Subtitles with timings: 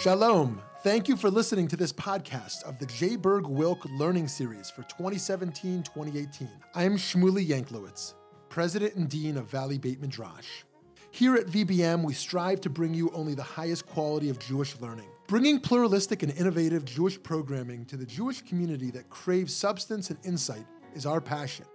[0.00, 0.62] Shalom.
[0.84, 3.16] Thank you for listening to this podcast of the J.
[3.16, 6.48] Berg Wilk Learning Series for 2017 2018.
[6.76, 8.14] I am Shmuly Yanklowitz,
[8.48, 10.62] President and Dean of Valley Beit Midrash.
[11.10, 15.08] Here at VBM, we strive to bring you only the highest quality of Jewish learning,
[15.26, 20.64] bringing pluralistic and innovative Jewish programming to the Jewish community that craves substance and insight
[20.94, 21.66] is our passion.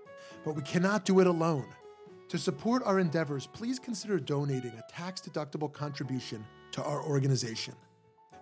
[0.45, 1.67] But we cannot do it alone.
[2.29, 7.75] To support our endeavors, please consider donating a tax deductible contribution to our organization.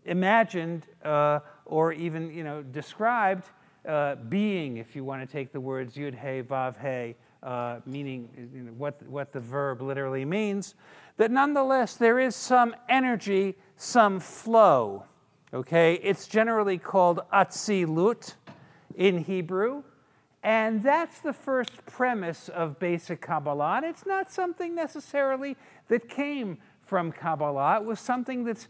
[0.04, 3.48] imagined uh, or even you know, described,
[3.86, 8.28] uh, being, if you want to take the words yud hey, vav hey, uh, meaning
[8.54, 10.74] you know, what, what the verb literally means,
[11.16, 15.04] that nonetheless there is some energy, some flow
[15.54, 18.34] Okay, it's generally called Atzilut
[18.96, 19.82] in Hebrew.
[20.42, 23.76] And that's the first premise of basic Kabbalah.
[23.76, 25.56] And it's not something necessarily
[25.88, 26.56] that came
[26.86, 28.66] from Kabbalah, it was something that's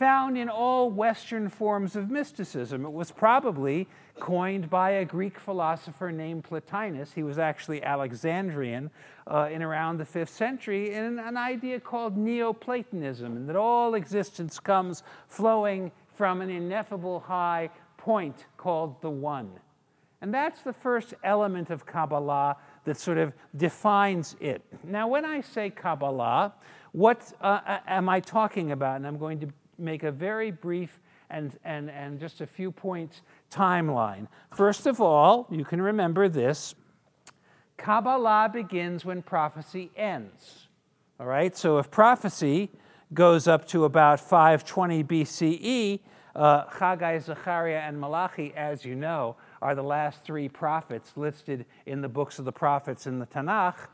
[0.00, 2.86] found in all Western forms of mysticism.
[2.86, 3.86] It was probably
[4.18, 7.12] coined by a Greek philosopher named Plotinus.
[7.12, 8.90] He was actually Alexandrian
[9.26, 14.58] uh, in around the fifth century, in an idea called Neoplatonism, and that all existence
[14.58, 17.68] comes flowing from an ineffable high
[17.98, 19.50] point called the One.
[20.22, 22.56] And that's the first element of Kabbalah
[22.86, 24.62] that sort of defines it.
[24.82, 26.54] Now, when I say Kabbalah,
[26.92, 28.96] what uh, am I talking about?
[28.96, 29.48] And I'm going to
[29.80, 34.26] make a very brief and, and, and just a few points timeline.
[34.54, 36.74] First of all, you can remember this
[37.76, 40.68] Kabbalah begins when prophecy ends.
[41.18, 42.70] All right, so if prophecy
[43.14, 46.00] goes up to about 520 BCE,
[46.34, 52.00] uh, Haggai, Zechariah, and Malachi, as you know, are the last three prophets listed in
[52.00, 53.88] the books of the prophets in the Tanakh.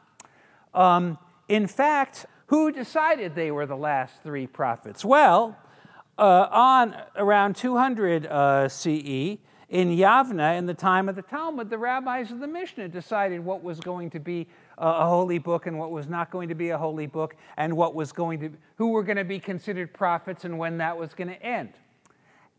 [0.74, 5.04] Um, in fact, who decided they were the last three prophets?
[5.04, 5.56] Well,
[6.18, 9.38] uh, on around 200 uh, CE,
[9.68, 13.64] in Yavna, in the time of the Talmud, the rabbis of the Mishnah decided what
[13.64, 14.46] was going to be
[14.78, 17.94] a holy book and what was not going to be a holy book, and what
[17.94, 21.28] was going to, who were going to be considered prophets, and when that was going
[21.28, 21.72] to end.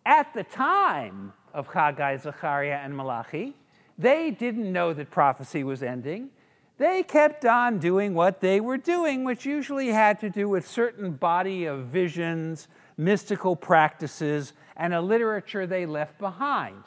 [0.06, 3.56] At the time of Haggai, Zechariah, and Malachi,
[3.98, 6.30] they didn't know that prophecy was ending.
[6.78, 11.12] They kept on doing what they were doing, which usually had to do with certain
[11.12, 16.84] body of visions, mystical practices, and a literature they left behind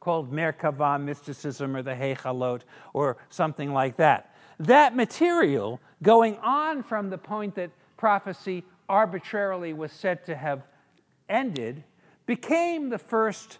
[0.00, 2.60] called Merkava mysticism or the Hechalot
[2.92, 4.36] or something like that.
[4.60, 10.62] That material, going on from the point that prophecy arbitrarily was said to have
[11.28, 11.82] ended,
[12.24, 13.58] became the first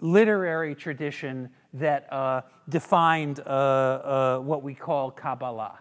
[0.00, 5.78] literary tradition that uh, defined uh, uh, what we call Kabbalah.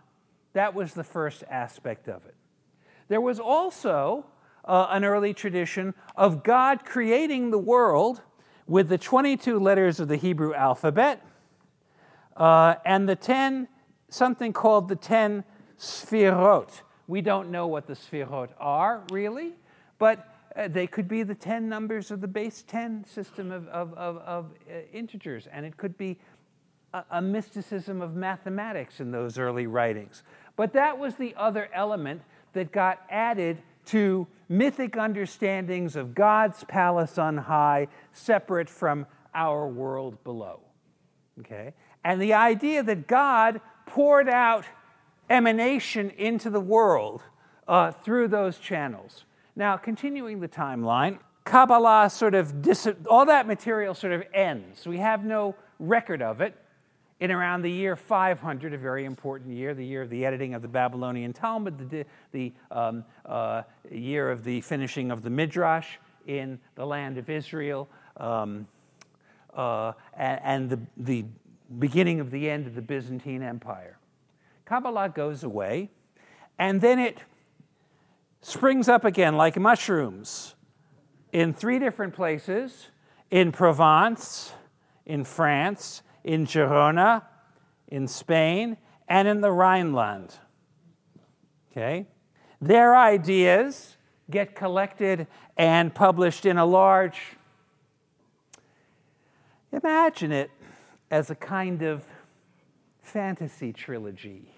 [0.53, 2.35] That was the first aspect of it.
[3.07, 4.25] There was also
[4.65, 8.21] uh, an early tradition of God creating the world
[8.67, 11.25] with the 22 letters of the Hebrew alphabet
[12.37, 13.67] uh, and the 10,
[14.09, 15.43] something called the 10
[15.77, 16.81] sfirot.
[17.07, 19.55] We don't know what the sfirot are, really,
[19.97, 23.93] but uh, they could be the 10 numbers of the base 10 system of, of,
[23.93, 26.17] of, of uh, integers, and it could be
[26.93, 30.23] a, a mysticism of mathematics in those early writings.
[30.55, 32.21] But that was the other element
[32.53, 40.23] that got added to mythic understandings of God's palace on high, separate from our world
[40.23, 40.59] below.
[41.39, 41.73] Okay?
[42.03, 44.65] And the idea that God poured out
[45.29, 47.21] emanation into the world
[47.67, 49.25] uh, through those channels.
[49.55, 54.87] Now, continuing the timeline, Kabbalah sort of, dis- all that material sort of ends.
[54.87, 56.55] We have no record of it.
[57.19, 60.61] In around the year 500, a very important year, the year of the editing of
[60.61, 66.59] the Babylonian Talmud, the, the um, uh, year of the finishing of the Midrash in
[66.75, 68.67] the land of Israel, um,
[69.53, 71.25] uh, and, and the, the
[71.77, 73.97] beginning of the end of the Byzantine Empire.
[74.65, 75.89] Kabbalah goes away,
[76.57, 77.17] and then it
[78.41, 80.55] springs up again like mushrooms
[81.33, 82.87] in three different places
[83.29, 84.53] in Provence,
[85.05, 87.23] in France, in Girona,
[87.87, 88.77] in Spain,
[89.07, 90.33] and in the Rhineland.
[91.71, 92.07] Okay?
[92.61, 93.97] Their ideas
[94.29, 95.27] get collected
[95.57, 97.19] and published in a large,
[99.71, 100.51] imagine it
[101.09, 102.05] as a kind of
[103.01, 104.53] fantasy trilogy.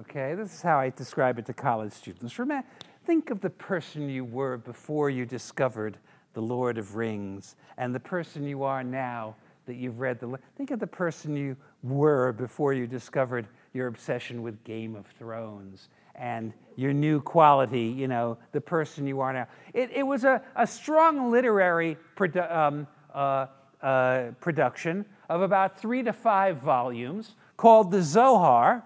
[0.00, 2.38] Okay, this is how I describe it to college students.
[2.38, 2.66] Remember,
[3.04, 5.98] think of the person you were before you discovered
[6.32, 9.36] The Lord of Rings and the person you are now
[9.66, 10.38] that you've read the.
[10.56, 15.88] Think of the person you were before you discovered your obsession with Game of Thrones
[16.14, 19.46] and your new quality, you know, the person you are now.
[19.72, 23.46] It, it was a, a strong literary produ- um, uh,
[23.82, 28.84] uh, production of about three to five volumes called the Zohar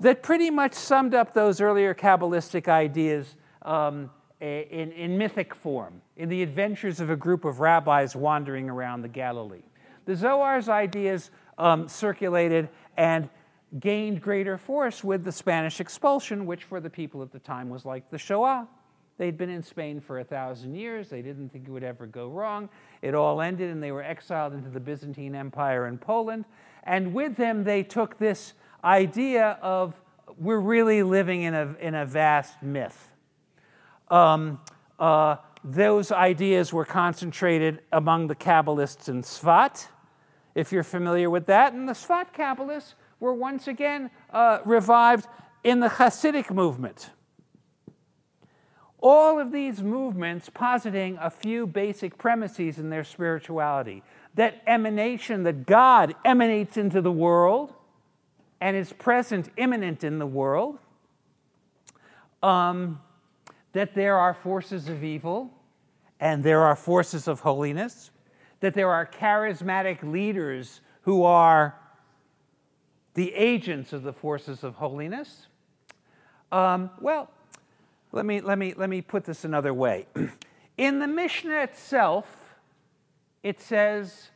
[0.00, 4.10] that pretty much summed up those earlier Kabbalistic ideas um,
[4.40, 9.08] in, in mythic form, in the adventures of a group of rabbis wandering around the
[9.08, 9.62] Galilee.
[10.08, 13.28] The Zohar's ideas um, circulated and
[13.78, 17.84] gained greater force with the Spanish expulsion, which for the people at the time was
[17.84, 18.66] like the Shoah.
[19.18, 21.10] They'd been in Spain for a thousand years.
[21.10, 22.70] They didn't think it would ever go wrong.
[23.02, 26.46] It all ended, and they were exiled into the Byzantine Empire in Poland.
[26.84, 30.00] And with them, they took this idea of
[30.38, 33.10] we're really living in a, in a vast myth.
[34.10, 34.58] Um,
[34.98, 39.88] uh, those ideas were concentrated among the Kabbalists in Sfat,
[40.58, 41.72] if you're familiar with that.
[41.72, 45.28] And the Sfat Kabbalists were once again uh, revived
[45.62, 47.10] in the Hasidic movement.
[49.00, 54.02] All of these movements positing a few basic premises in their spirituality
[54.34, 57.72] that emanation, that God emanates into the world
[58.60, 60.78] and is present, immanent in the world,
[62.42, 63.00] um,
[63.72, 65.50] that there are forces of evil
[66.18, 68.10] and there are forces of holiness,
[68.60, 71.74] that there are charismatic leaders who are
[73.14, 75.46] the agents of the forces of holiness.
[76.52, 77.30] Um, well,
[78.12, 80.06] let me, let, me, let me put this another way.
[80.78, 82.54] In the Mishnah itself,
[83.42, 84.30] it says,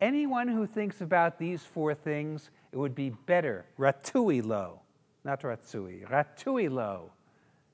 [0.00, 4.80] anyone who thinks about these four things it would be better, ratui lo,
[5.24, 7.12] not ratsui, ratui lo,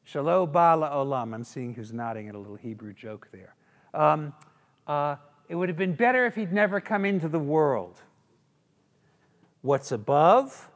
[0.05, 1.35] shalom bala olam.
[1.35, 3.55] I'm seeing who's nodding at a little Hebrew joke there.
[3.95, 4.33] Um,
[4.87, 5.17] uh,
[5.53, 8.01] it would have been better if he'd never come into the world.
[9.61, 10.71] What's above,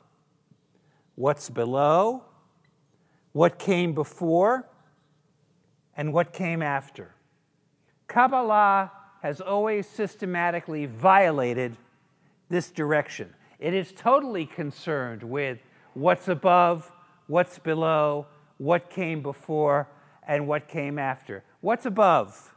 [1.15, 2.25] what's below,
[3.33, 4.69] what came before,
[5.97, 7.15] and what came after.
[8.07, 8.93] Kabbalah
[9.23, 11.75] has always systematically violated
[12.51, 13.33] this direction.
[13.59, 15.57] It is totally concerned with
[15.95, 16.93] what's above,
[17.29, 18.27] what's below,
[18.59, 19.89] what came before,
[20.29, 21.45] and what came after.
[21.63, 22.55] What's above?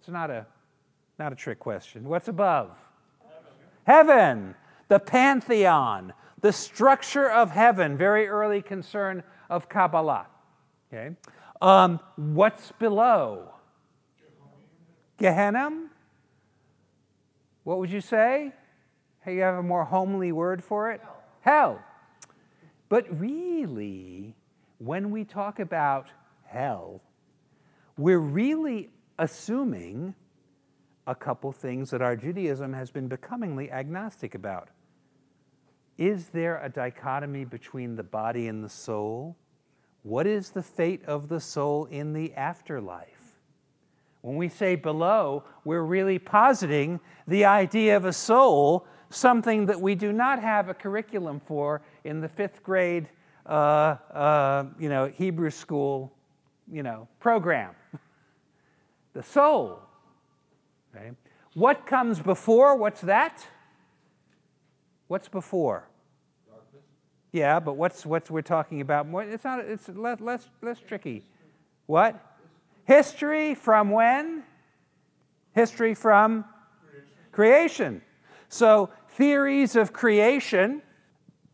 [0.00, 0.46] It's not a,
[1.18, 2.04] not a trick question.
[2.04, 2.70] What's above?
[3.20, 3.46] Heaven.
[3.86, 4.54] heaven,
[4.88, 10.26] the pantheon, the structure of heaven, very early concern of Kabbalah.
[10.92, 11.14] Okay?
[11.60, 13.48] Um, what's below?
[15.18, 15.88] Gehenna?
[17.64, 18.52] What would you say?
[19.24, 21.00] Hey, you have a more homely word for it?
[21.00, 21.14] Hell.
[21.40, 21.82] hell.
[22.88, 24.34] But really,
[24.78, 26.08] when we talk about
[26.44, 27.00] hell,
[27.96, 30.14] we're really assuming
[31.06, 34.68] a couple things that our Judaism has been becomingly agnostic about.
[35.98, 39.36] Is there a dichotomy between the body and the soul?
[40.02, 43.40] What is the fate of the soul in the afterlife?
[44.20, 49.94] When we say below, we're really positing the idea of a soul something that we
[49.94, 53.08] do not have a curriculum for in the fifth grade,
[53.46, 56.12] uh, uh, you know, Hebrew school,
[56.70, 57.74] you know, program.
[59.12, 59.80] the soul.
[60.94, 61.12] Okay?
[61.54, 62.76] What comes before?
[62.76, 63.46] What's that?
[65.08, 65.88] What's before?
[66.48, 66.82] Darkness.
[67.32, 69.06] Yeah, but what's what we're talking about?
[69.28, 69.60] It's not.
[69.60, 71.24] It's less less less tricky.
[71.86, 72.18] What?
[72.84, 74.44] History from when?
[75.54, 76.44] History from
[76.90, 77.12] creation.
[77.32, 78.02] creation.
[78.48, 80.82] So theories of creation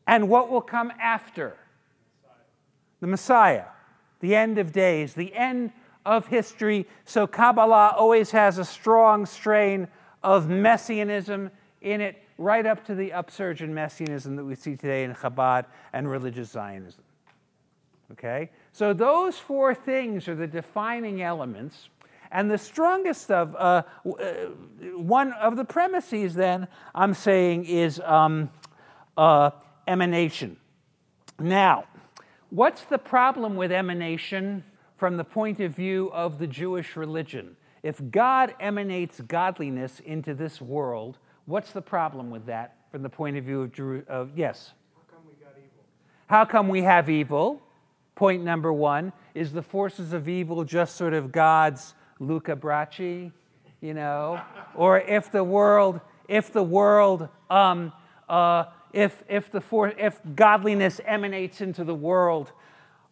[0.07, 1.57] and what will come after
[3.01, 3.67] the Messiah,
[4.21, 5.73] the end of days, the end
[6.09, 6.87] of history.
[7.05, 9.89] So Kabbalah always has a strong strain
[10.23, 11.51] of messianism
[11.83, 15.67] in it right up to the upsurge in messianism that we see today in Chabad
[15.93, 17.05] and religious Zionism.
[18.13, 18.51] Okay?
[18.73, 21.91] So those four things are the defining elements.
[22.31, 24.33] And the strongest of uh, uh,
[24.97, 28.51] one of the premises, then, I'm saying, is um,
[29.17, 29.51] uh,
[29.87, 30.57] emanation.
[31.39, 31.85] Now,
[32.51, 34.65] what's the problem with emanation
[34.99, 37.57] from the point of view of the Jewish religion?
[37.83, 43.37] If God emanates godliness into this world, what's the problem with that from the point
[43.37, 44.73] of view of, Jeru- of yes?
[44.95, 45.85] How come we got evil?
[46.27, 47.63] How come we have evil?
[48.17, 53.31] Point number one is the forces of evil just sort of God's Luca Brasi,
[53.81, 54.41] you know?
[54.75, 57.93] or if the world, if the world, um,
[58.29, 62.53] uh, if, if, the for, if godliness emanates into the world,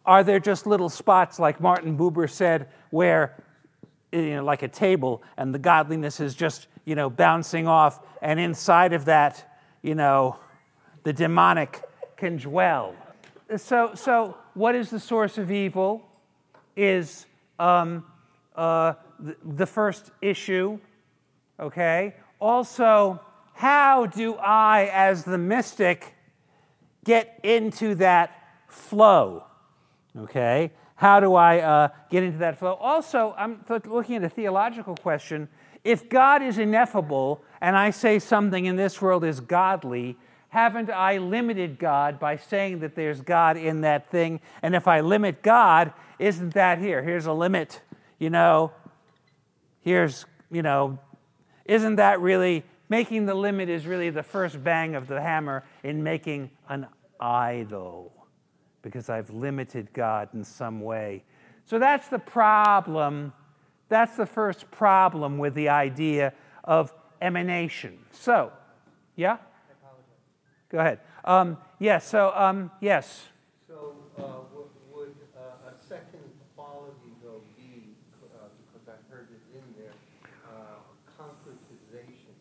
[0.07, 3.43] are there just little spots, like Martin Buber said, where,
[4.13, 8.39] you know, like a table, and the godliness is just, you know, bouncing off, and
[8.39, 10.37] inside of that, you know,
[11.03, 11.83] the demonic
[12.15, 12.95] can dwell?
[13.57, 16.07] So, so what is the source of evil?
[16.77, 17.25] Is
[17.59, 18.05] um,
[18.55, 20.79] uh, the, the first issue,
[21.59, 22.15] okay?
[22.39, 23.19] Also,
[23.53, 26.15] how do I, as the mystic,
[27.03, 28.31] get into that
[28.67, 29.46] flow?
[30.17, 30.71] Okay?
[30.95, 32.73] How do I uh, get into that flow?
[32.73, 35.47] Also, I'm looking at a theological question.
[35.83, 40.17] If God is ineffable and I say something in this world is godly,
[40.49, 44.41] haven't I limited God by saying that there's God in that thing?
[44.63, 47.03] And if I limit God, isn't that here?
[47.03, 47.81] Here's a limit,
[48.17, 48.71] you know.
[49.81, 50.97] Here's, you know,
[51.65, 56.03] isn't that really making the limit is really the first bang of the hammer in
[56.03, 56.87] making an
[57.19, 58.16] idol
[58.91, 61.23] because I've limited God in some way.
[61.65, 63.33] So that's the problem.
[63.89, 67.99] That's the first problem with the idea of emanation.
[68.11, 68.51] So,
[69.15, 69.37] yeah?
[70.69, 70.99] Go ahead.
[71.23, 73.27] Um, yes, so, um, yes.
[73.67, 74.21] So, uh,
[74.53, 76.23] would, would uh, a second
[76.55, 77.95] quality, though, be,
[78.35, 79.93] uh, because I heard it in there,
[80.45, 82.35] uh, concretization?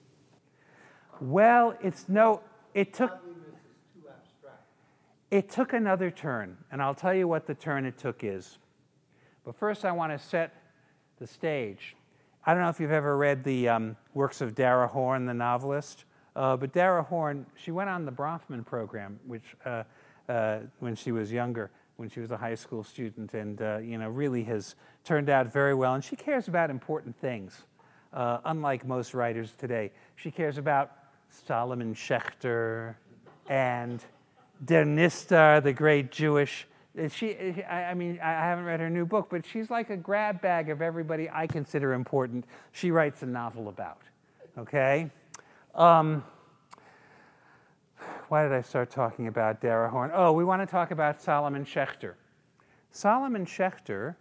[1.20, 2.40] Well, it's no,
[2.74, 4.66] it took, Godliness is too abstract.
[5.30, 8.58] It took another turn, and I'll tell you what the turn it took is.
[9.44, 10.54] But first, I want to set
[11.18, 11.96] the stage.
[12.44, 16.04] I don't know if you've ever read the um, works of Dara Horn, the novelist.
[16.36, 19.82] Uh, but Dara Horn, she went on the Bronfman program, which uh,
[20.28, 23.98] uh, when she was younger, when she was a high school student, and uh, you
[23.98, 25.94] know really has turned out very well.
[25.94, 27.62] And she cares about important things,
[28.12, 29.90] uh, unlike most writers today.
[30.16, 30.92] She cares about
[31.30, 32.96] Solomon Schechter
[33.48, 34.04] and
[34.64, 34.84] Der
[35.60, 36.66] the great Jewish.
[37.10, 40.70] She, I mean, I haven't read her new book, but she's like a grab bag
[40.70, 42.46] of everybody I consider important.
[42.72, 44.00] She writes a novel about.
[44.56, 45.10] Okay.
[45.74, 46.24] Um,
[48.28, 50.10] why did I start talking about Dara Horn?
[50.14, 52.14] Oh, we want to talk about Solomon Schechter.
[52.90, 54.16] Solomon Schechter,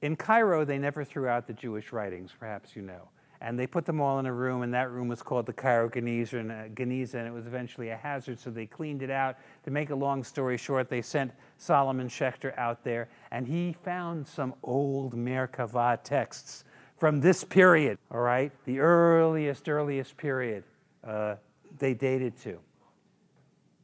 [0.00, 3.08] in Cairo, they never threw out the Jewish writings, perhaps you know.
[3.44, 5.90] And they put them all in a room, and that room was called the Cairo
[5.90, 9.36] Geniza, and, uh, Geniza, and it was eventually a hazard, so they cleaned it out.
[9.64, 14.26] To make a long story short, they sent Solomon Schechter out there, and he found
[14.26, 16.64] some old Merkava texts
[16.96, 18.50] from this period, all right?
[18.64, 20.64] The earliest, earliest period
[21.06, 21.34] uh,
[21.78, 22.58] they dated to.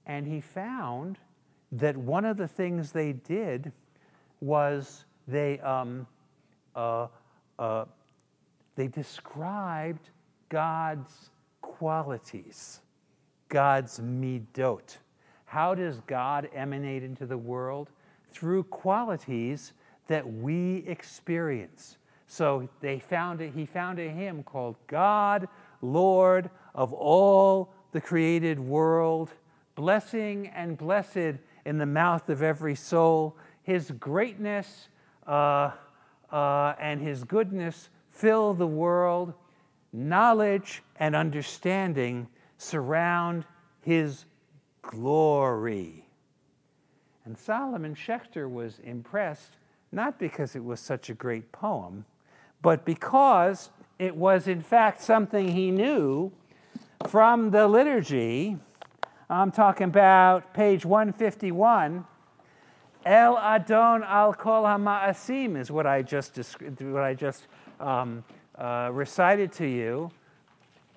[0.06, 1.18] And he found
[1.72, 3.72] that one of the things they did
[4.40, 6.06] was they, um,
[6.74, 7.08] uh,
[7.58, 7.84] uh,
[8.80, 10.08] they described
[10.48, 11.28] God's
[11.60, 12.80] qualities,
[13.50, 14.96] God's midot.
[15.44, 17.90] How does God emanate into the world?
[18.32, 19.74] Through qualities
[20.06, 21.98] that we experience.
[22.26, 25.46] So they found it, he found a hymn called God,
[25.82, 29.30] Lord of all the created world,
[29.74, 33.36] blessing and blessed in the mouth of every soul.
[33.62, 34.88] His greatness
[35.26, 35.72] uh,
[36.32, 39.32] uh, and his goodness fill the world.
[39.92, 43.44] Knowledge and understanding surround
[43.82, 44.26] his
[44.82, 46.04] glory.
[47.24, 49.56] And Solomon Schechter was impressed,
[49.92, 52.04] not because it was such a great poem,
[52.62, 56.32] but because it was, in fact, something he knew
[57.08, 58.56] from the liturgy.
[59.28, 62.04] I'm talking about page 151.
[63.04, 66.36] El Adon al Kol HaMa'asim is what I just,
[66.80, 67.46] what I just
[67.80, 68.24] um,
[68.56, 70.10] uh, recited to you.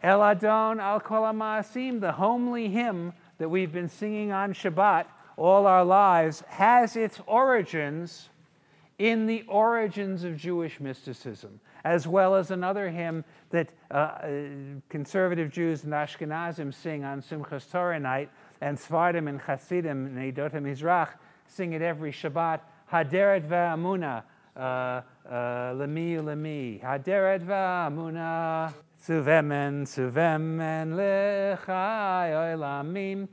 [0.02, 5.06] El Adon al Kol HaMa'asim, the homely hymn that we've been singing on Shabbat
[5.38, 8.30] all our lives, has its origins
[9.00, 14.28] in the origins of Jewish mysticism, as well as another hymn that uh, uh,
[14.90, 18.30] conservative Jews and Ashkenazim sing on Simchas Torah night,
[18.62, 21.10] and Sfardim and Hasidim and Edot HaMizrach
[21.48, 22.60] sing it every Shabbat.
[22.92, 24.22] Haderet ve'amuna, uh,
[24.56, 26.82] Uh, uh, lemi lemi.
[26.82, 33.28] Haderet ve'amuna, suvemen suvemen lechai olamim.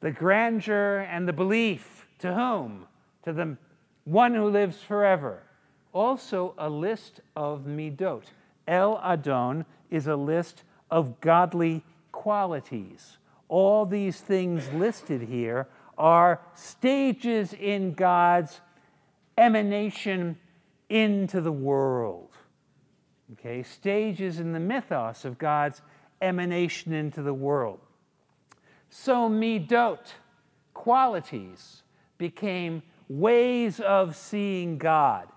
[0.00, 2.86] The grandeur and the belief to whom?
[3.24, 3.56] To the
[4.04, 5.44] one who lives forever.
[5.92, 8.24] Also, a list of midot.
[8.66, 13.18] El Adon is a list of godly qualities.
[13.48, 15.68] All these things listed here
[15.98, 18.60] are stages in God's
[19.38, 20.38] emanation
[20.88, 22.30] into the world.
[23.32, 25.80] Okay, stages in the mythos of God's
[26.20, 27.80] emanation into the world.
[28.90, 30.12] So, midot,
[30.74, 31.82] qualities,
[32.18, 35.28] became ways of seeing God.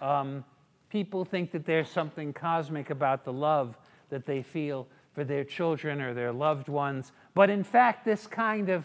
[0.00, 0.44] Um,
[0.90, 3.78] people think that there's something cosmic about the love
[4.10, 8.68] that they feel for their children or their loved ones, but in fact, this kind
[8.68, 8.84] of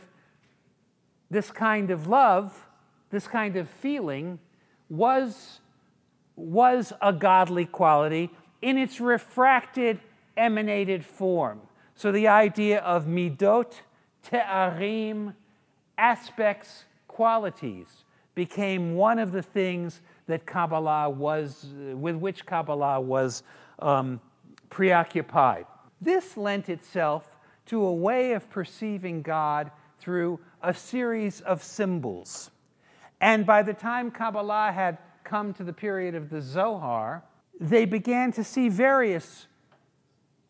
[1.32, 2.68] this kind of love,
[3.12, 4.40] this kind of feeling,
[4.90, 5.60] was
[6.36, 8.30] was a godly quality
[8.62, 10.00] in its refracted,
[10.38, 11.60] emanated form.
[11.96, 13.74] So the idea of midot,
[14.24, 15.34] te'arim,
[15.98, 23.44] aspects qualities became one of the things that Kabbalah was, with which Kabbalah was
[23.80, 24.22] um,
[24.70, 25.66] preoccupied.
[26.00, 32.50] This lent itself to a way of perceiving God through a series of symbols.
[33.22, 37.24] And by the time Kabbalah had come to the period of the Zohar,
[37.60, 39.48] they began to see various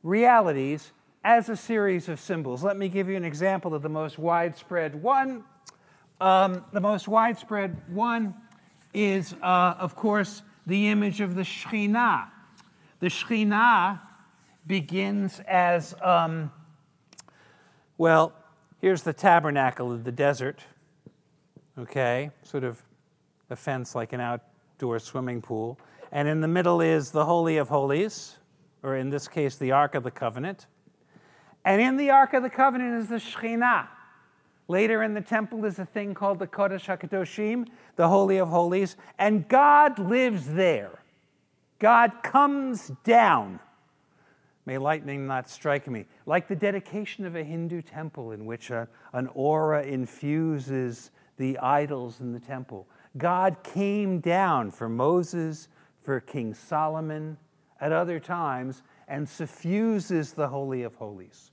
[0.03, 0.91] realities
[1.23, 2.63] as a series of symbols.
[2.63, 5.43] Let me give you an example of the most widespread one.
[6.21, 8.35] Um, the most widespread one
[8.93, 12.27] is, uh, of course, the image of the Shekhinah.
[12.99, 14.01] The Shekhinah
[14.67, 16.51] begins as, um,
[17.97, 18.33] well,
[18.81, 20.63] here's the tabernacle of the desert,
[21.79, 22.83] okay, sort of
[23.49, 25.79] a fence like an outdoor swimming pool.
[26.11, 28.37] And in the middle is the Holy of Holies,
[28.83, 30.67] or in this case, the Ark of the Covenant.
[31.65, 33.87] And in the Ark of the Covenant is the Shekhinah.
[34.67, 38.95] Later in the temple is a thing called the Kodesh HaKadoshim, the Holy of Holies,
[39.17, 40.99] and God lives there.
[41.79, 43.59] God comes down.
[44.65, 46.05] May lightning not strike me.
[46.27, 52.19] Like the dedication of a Hindu temple in which a, an aura infuses the idols
[52.19, 52.85] in the temple.
[53.17, 55.69] God came down for Moses,
[56.01, 57.37] for King Solomon,
[57.81, 61.51] at other times, and suffuses the Holy of Holies.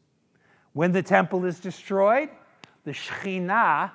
[0.73, 2.29] When the temple is destroyed,
[2.85, 3.93] the Shekhinah,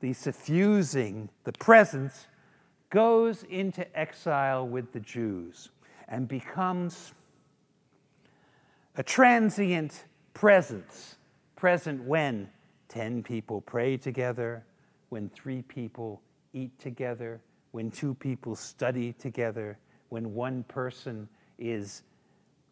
[0.00, 2.26] the suffusing, the presence,
[2.88, 5.68] goes into exile with the Jews
[6.08, 7.12] and becomes
[8.96, 11.16] a transient presence,
[11.56, 12.48] present when
[12.88, 14.64] 10 people pray together,
[15.10, 22.02] when three people eat together, when two people study together, when one person is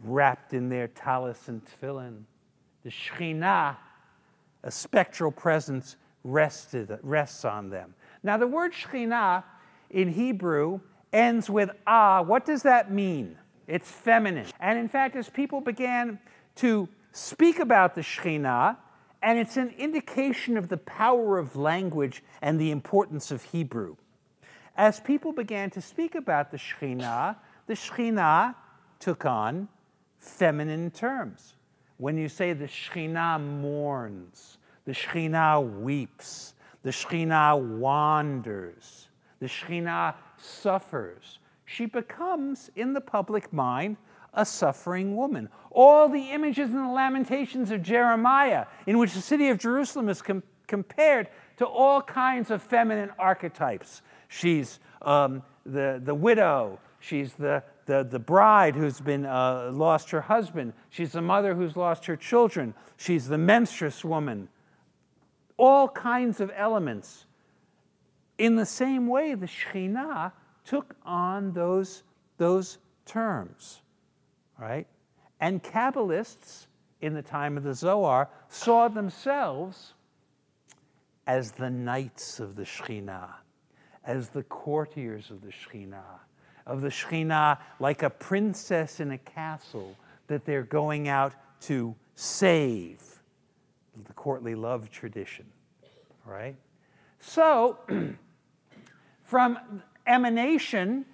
[0.02, 2.22] wrapped in their talis and tefillin.
[2.82, 3.76] The Shekhinah
[4.64, 7.94] a spectral presence rested, rests on them.
[8.22, 9.44] Now, the word Shekhinah
[9.90, 10.80] in Hebrew
[11.12, 12.22] ends with ah.
[12.22, 13.36] What does that mean?
[13.66, 14.46] It's feminine.
[14.60, 16.18] And in fact, as people began
[16.56, 18.76] to speak about the Shekhinah,
[19.22, 23.96] and it's an indication of the power of language and the importance of Hebrew.
[24.76, 28.54] As people began to speak about the Shekhinah, the Shekhinah
[29.00, 29.68] took on
[30.18, 31.54] feminine terms.
[31.96, 36.54] When you say the Shekhinah mourns, the Shekhinah weeps,
[36.84, 39.08] the Shekhinah wanders,
[39.40, 43.96] the Shekhinah suffers, she becomes, in the public mind,
[44.38, 45.50] a suffering woman.
[45.70, 50.22] All the images and the lamentations of Jeremiah, in which the city of Jerusalem is
[50.22, 54.00] com- compared to all kinds of feminine archetypes.
[54.28, 60.20] She's um, the, the widow, she's the, the, the bride who's been uh, lost her
[60.20, 60.72] husband.
[60.88, 62.74] She's the mother who's lost her children.
[62.96, 64.48] She's the menstruous woman.
[65.56, 67.26] All kinds of elements.
[68.38, 70.30] In the same way, the Shekhinah
[70.64, 72.04] took on those,
[72.36, 73.80] those terms,
[74.58, 74.86] right?
[75.40, 76.66] And Kabbalists
[77.00, 79.94] in the time of the Zohar saw themselves
[81.26, 83.34] as the knights of the Shekhinah,
[84.04, 86.20] as the courtiers of the Shekhinah
[86.68, 89.96] of the Shekhinah like a princess in a castle
[90.28, 93.00] that they're going out to save.
[94.06, 95.46] The courtly love tradition,
[96.24, 96.54] right?
[97.18, 97.78] So,
[99.24, 99.58] from
[100.06, 101.04] emanation,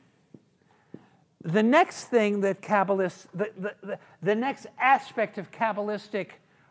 [1.45, 6.29] the next thing that Kabbalists, the, the, the, the next aspect of Kabbalistic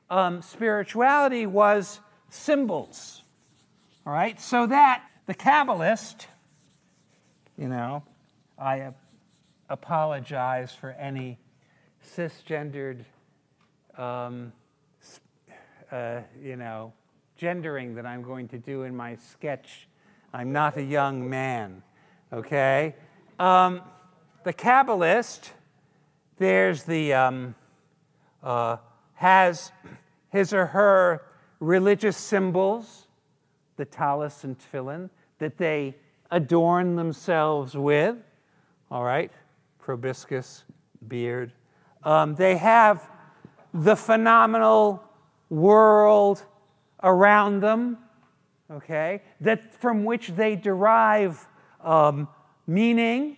[0.10, 3.22] um, spirituality was symbols.
[4.06, 6.26] All right, so that the Kabbalist,
[7.58, 8.04] you know,
[8.58, 8.92] I
[9.70, 11.38] apologize for any
[12.16, 13.06] cisgendered,
[13.98, 14.52] um,
[15.92, 16.94] uh, you know,
[17.38, 19.88] gendering that I'm going to do in my sketch.
[20.34, 21.84] I'm not a young man,
[22.34, 22.96] okay?
[23.40, 23.82] Um,
[24.44, 25.52] the Kabbalist,
[26.38, 27.56] there's the, um,
[28.42, 28.78] uh,
[29.16, 29.72] has
[30.30, 31.22] his or her
[31.60, 33.08] religious symbols,
[33.78, 35.96] the tallis and tefillin, that they
[36.32, 38.18] adorn themselves with,
[38.90, 39.32] all right?
[39.80, 40.64] Proboscis,
[41.08, 41.52] beard.
[42.04, 43.10] Um, they have
[43.74, 45.04] the phenomenal
[45.50, 46.44] world
[47.02, 47.98] around them,
[48.72, 51.48] okay, that from which they derive
[51.82, 52.28] um,
[52.66, 53.38] meaning.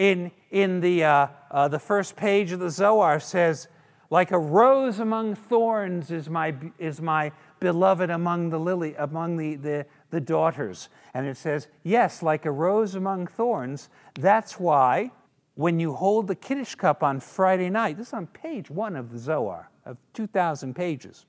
[0.00, 3.68] In, in the, uh, uh, the first page of the Zohar says,
[4.08, 9.56] like a rose among thorns is my, is my beloved among the lily, among the,
[9.56, 10.88] the, the daughters.
[11.12, 13.90] And it says, yes, like a rose among thorns.
[14.18, 15.10] That's why
[15.54, 19.12] when you hold the Kiddush cup on Friday night, this is on page one of
[19.12, 21.26] the Zohar, of 2,000 pages.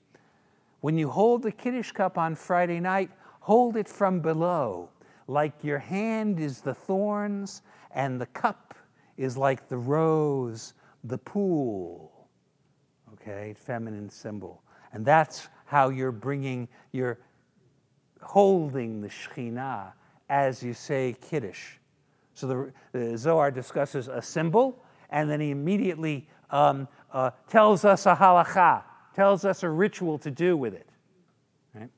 [0.80, 4.88] When you hold the Kiddush cup on Friday night, hold it from below,
[5.28, 8.74] like your hand is the thorns and the cup
[9.18, 10.74] is like the rose,
[11.04, 12.28] the pool.
[13.14, 14.64] Okay, feminine symbol.
[14.94, 17.20] And that's how you're bringing, you're
[18.22, 19.94] holding the Shekhinah
[20.30, 21.74] as you say Kiddush.
[22.34, 28.06] So the, the Zohar discusses a symbol, and then he immediately um, uh, tells us
[28.06, 30.88] a halacha tells us a ritual to do with it.
[31.74, 31.90] Right?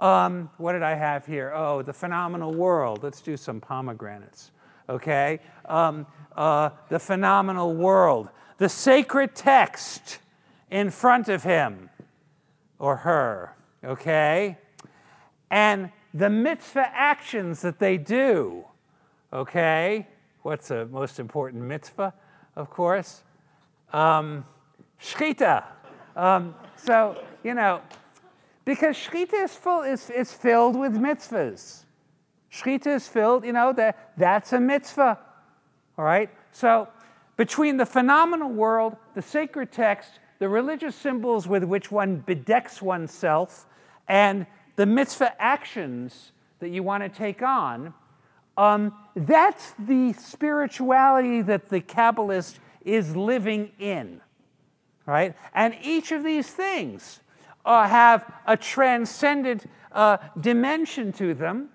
[0.00, 1.52] Um, what did I have here?
[1.54, 3.02] Oh, the phenomenal world.
[3.02, 4.52] Let's do some pomegranates.
[4.90, 5.40] Okay?
[5.64, 8.28] Um, uh, the phenomenal world.
[8.58, 10.18] The sacred text
[10.70, 11.88] in front of him
[12.78, 13.56] or her.
[13.84, 14.58] Okay?
[15.50, 18.64] And the mitzvah actions that they do.
[19.32, 20.06] Okay?
[20.42, 22.12] What's the most important mitzvah,
[22.56, 23.22] of course?
[23.92, 24.44] Um,
[25.00, 25.64] shchita.
[26.16, 27.80] Um, so, you know,
[28.64, 31.84] because Shechita is, full, is, is filled with mitzvahs.
[32.52, 35.18] Shechita is filled, you know, that, that's a mitzvah.
[35.96, 36.30] All right?
[36.52, 36.88] So,
[37.36, 43.66] between the phenomenal world, the sacred text, the religious symbols with which one bedecks oneself,
[44.08, 47.94] and the mitzvah actions that you want to take on,
[48.56, 54.20] um, that's the spirituality that the Kabbalist is living in
[55.10, 55.34] right?
[55.54, 57.20] And each of these things
[57.64, 61.68] uh, have a transcendent uh, dimension to them,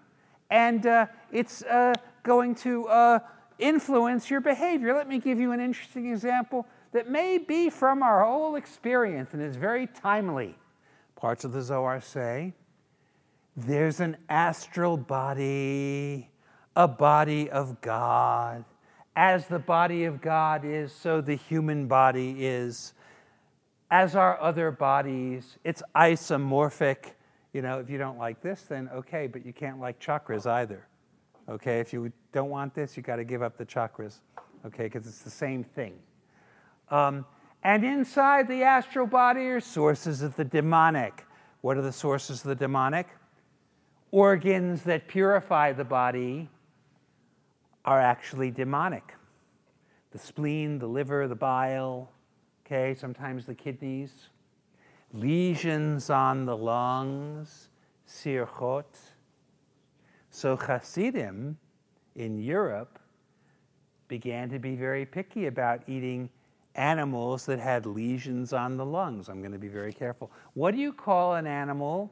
[0.56, 3.20] and uh, it's uh, going to uh,
[3.60, 4.96] influence your behavior.
[4.96, 9.44] Let me give you an interesting example that may be from our whole experience and
[9.44, 10.56] is very timely.
[11.18, 12.54] Parts of the Zohar say
[13.58, 16.30] there's an astral body,
[16.74, 18.64] a body of God.
[19.14, 22.94] As the body of God is, so the human body is
[23.92, 25.58] as are other bodies.
[25.66, 27.15] It's isomorphic.
[27.56, 30.86] You know, if you don't like this, then okay, but you can't like chakras either.
[31.48, 34.20] Okay, if you don't want this, you got to give up the chakras.
[34.66, 35.94] Okay, because it's the same thing.
[36.92, 37.26] Um,
[37.64, 41.26] and inside the astral body are sources of the demonic.
[41.62, 43.08] What are the sources of the demonic?
[44.12, 46.50] Organs that purify the body
[47.86, 49.14] are actually demonic.
[50.12, 52.12] The spleen, the liver, the bile,
[52.66, 54.28] okay, sometimes the kidneys,
[55.14, 57.70] lesions on the lungs,
[58.08, 58.86] sirchot.
[60.30, 61.58] So Hasidim
[62.16, 63.00] in Europe
[64.08, 66.30] began to be very picky about eating
[66.76, 69.30] animals that had lesions on the lungs.
[69.30, 70.32] I'm going to be very careful.
[70.54, 72.12] What do you call an animal?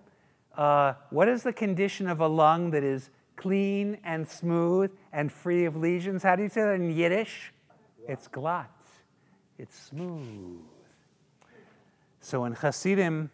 [0.58, 5.66] Uh, what is the condition of a lung that is clean and smooth and free
[5.66, 6.24] of lesions?
[6.24, 7.52] How do you say that in Yiddish?
[8.08, 8.68] It's glatt.
[9.58, 10.62] It's smooth.
[12.24, 13.30] So when Hasidim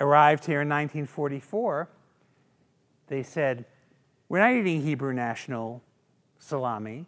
[0.00, 1.88] arrived here in 1944,
[3.08, 3.64] they said,
[4.28, 5.82] We're not eating Hebrew national
[6.38, 7.06] salami.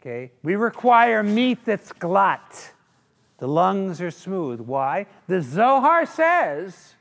[0.00, 0.30] Okay?
[0.42, 2.72] We require meat that's glatt.
[3.38, 4.60] The lungs are smooth.
[4.60, 5.06] Why?
[5.26, 6.96] The Zohar says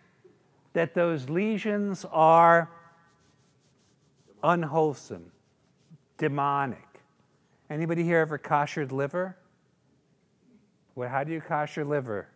[0.72, 2.70] that those lesions are
[4.42, 5.34] unwholesome,
[6.18, 7.02] demonic.
[7.70, 9.36] Anybody here ever koshered liver?
[10.96, 12.30] Well, how do you kosher liver?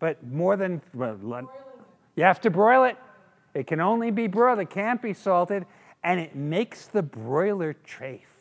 [0.00, 1.48] But more than well,
[2.16, 2.96] you have to broil it.
[3.54, 4.58] It can only be broiled.
[4.58, 5.66] It can't be salted.
[6.02, 8.32] and it makes the broiler chafe.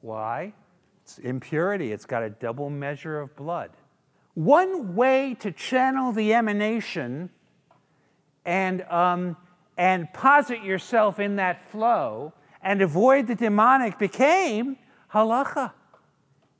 [0.00, 0.52] Why?
[1.04, 3.70] It's impurity, it's got a double measure of blood.
[4.34, 7.30] One way to channel the emanation
[8.44, 9.36] and, um,
[9.76, 14.78] and posit yourself in that flow and avoid the demonic became
[15.12, 15.72] halacha.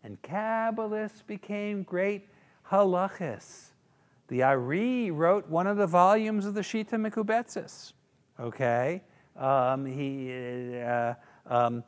[0.05, 2.29] And Kabbalists became great
[2.71, 3.72] halachas.
[4.33, 7.93] The Ari wrote one of the volumes of the Shita Mekubetzis.
[8.41, 9.03] Okay?
[9.37, 11.13] Um, he, uh,
[11.47, 11.85] um,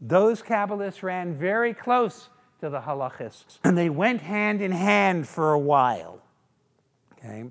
[0.00, 5.52] those Kabbalists ran very close to the halachists, and they went hand in hand for
[5.52, 6.22] a while.
[7.12, 7.44] Okay?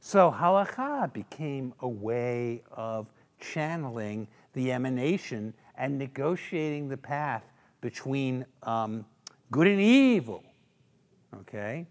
[0.00, 3.08] So halacha became a way of
[3.40, 7.44] channeling the emanation and negotiating the path
[7.82, 9.04] between um,
[9.50, 10.42] good and evil.
[11.40, 11.86] Okay?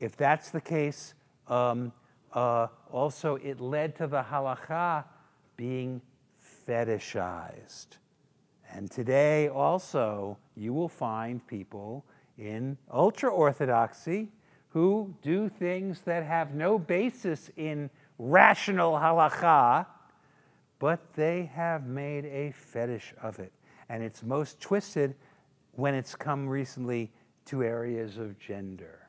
[0.00, 1.14] If that's the case,
[1.48, 1.92] um,
[2.32, 5.04] uh, also it led to the halacha
[5.56, 6.00] being
[6.68, 7.86] fetishized.
[8.70, 12.04] And today also, you will find people
[12.36, 14.28] in ultra orthodoxy
[14.70, 19.86] who do things that have no basis in rational halacha,
[20.78, 23.52] but they have made a fetish of it.
[23.88, 25.14] And it's most twisted
[25.72, 27.10] when it's come recently
[27.46, 29.07] to areas of gender.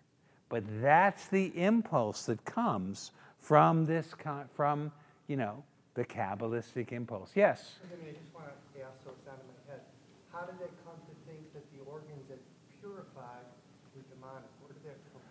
[0.50, 4.14] But that's the impulse that comes from this,
[4.56, 4.92] from,
[5.28, 7.32] you know, the Kabbalistic impulse.
[7.36, 7.76] Yes?
[7.84, 9.82] I mean, I just want to ask, so it's out of my head.
[10.34, 12.40] How did they come to think that the organs that
[12.82, 13.46] purified
[13.96, 14.50] were demonic?
[14.62, 15.22] Where did that come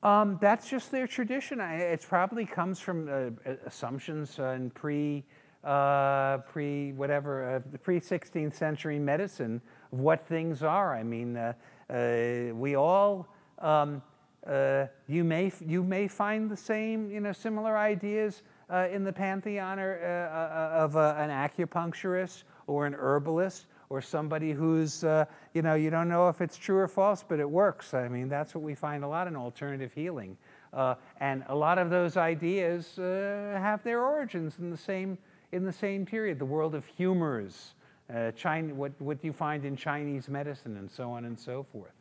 [0.00, 0.10] from?
[0.10, 1.60] Um, that's just their tradition.
[1.60, 5.24] It probably comes from uh, assumptions and pre,
[5.64, 9.60] uh, pre whatever, uh, the pre 16th century medicine
[9.92, 10.94] of what things are.
[10.94, 11.52] I mean, uh,
[11.90, 13.28] uh, we all,
[13.60, 14.02] um,
[14.48, 18.42] uh, you may you may find the same, you know, similar ideas
[18.90, 25.62] in the pantheon or, of an acupuncturist or an herbalist or somebody who's, uh, you
[25.62, 27.94] know, you don't know if it's true or false, but it works.
[27.94, 30.36] I mean, that's what we find a lot in alternative healing.
[30.72, 35.16] Uh, and a lot of those ideas uh, have their origins in the same,
[35.52, 36.38] in the same period.
[36.38, 37.74] The world of humors,
[38.14, 41.92] uh, China, what, what you find in Chinese medicine, and so on and so forth.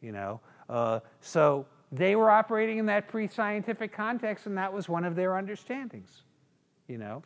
[0.00, 5.04] You know, uh, so they were operating in that pre-scientific context, and that was one
[5.04, 6.22] of their understandings.
[6.86, 7.22] You know,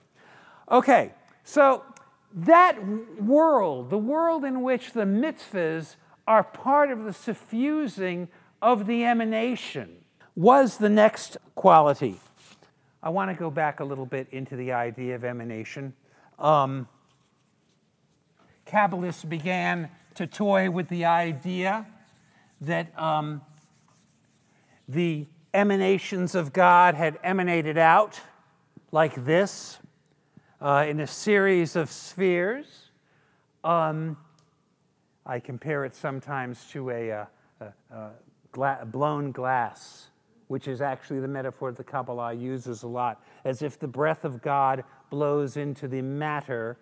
[0.71, 1.13] okay.
[1.45, 1.85] So
[2.35, 2.79] that
[3.21, 5.97] world, the world in which the mitzvahs
[6.27, 8.29] are part of the suffusing
[8.61, 12.21] of the emanation, was the next quality.
[13.03, 15.93] I want to go back a little bit into the idea of emanation.
[16.39, 16.89] Um,
[18.67, 21.87] Kabbalists began to toy with the idea
[22.61, 23.43] that um,
[24.89, 28.21] the emanations of God had emanated out
[28.91, 29.79] like this
[30.61, 32.91] uh, in a series of spheres.
[33.65, 34.17] Um,
[35.25, 37.29] I compare it sometimes to a, a,
[37.61, 38.11] a, a
[38.51, 40.09] gla- blown glass,
[40.49, 44.43] which is actually the metaphor the Kabbalah uses a lot, as if the breath of
[44.43, 46.77] God blows into the matter,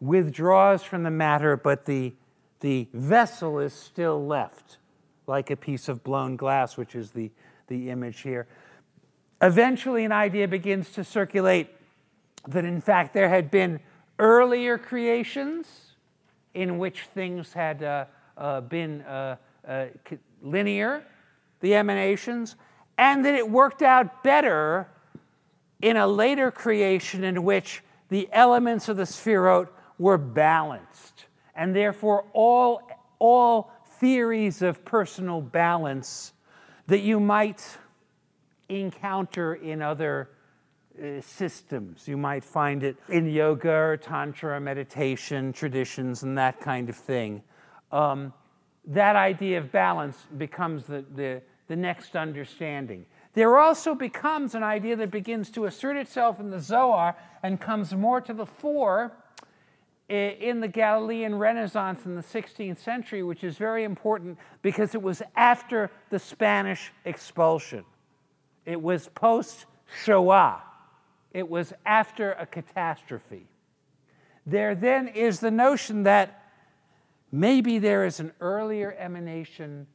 [0.00, 2.12] withdraws from the matter, but the,
[2.60, 4.78] the vessel is still left,
[5.26, 7.30] like a piece of blown glass, which is the,
[7.66, 8.46] the image here.
[9.40, 11.68] Eventually, an idea begins to circulate
[12.48, 13.80] that in fact there had been
[14.18, 15.66] earlier creations
[16.54, 18.04] in which things had uh,
[18.36, 19.86] uh, been uh, uh
[20.42, 21.02] linear,
[21.60, 22.56] the emanations,
[22.98, 24.88] and that it worked out better
[25.80, 31.26] in a later creation in which the elements of the spheroid were balanced.
[31.54, 32.82] And therefore, all,
[33.18, 36.33] all theories of personal balance
[36.86, 37.78] that you might
[38.68, 40.30] encounter in other
[40.96, 42.06] uh, systems.
[42.06, 47.42] You might find it in yoga or tantra, meditation traditions, and that kind of thing.
[47.90, 48.32] Um,
[48.86, 53.06] that idea of balance becomes the, the, the next understanding.
[53.32, 57.92] There also becomes an idea that begins to assert itself in the Zohar and comes
[57.94, 59.12] more to the fore
[60.08, 65.22] in the Galilean Renaissance in the 16th century, which is very important because it was
[65.34, 67.84] after the Spanish expulsion.
[68.66, 69.66] It was post
[70.04, 70.62] Shoah.
[71.32, 73.46] It was after a catastrophe.
[74.46, 76.42] There then is the notion that
[77.32, 79.86] maybe there is an earlier emanation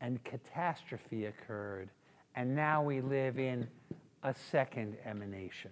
[0.00, 1.88] and catastrophe occurred,
[2.36, 3.66] and now we live in
[4.22, 5.70] a second emanation.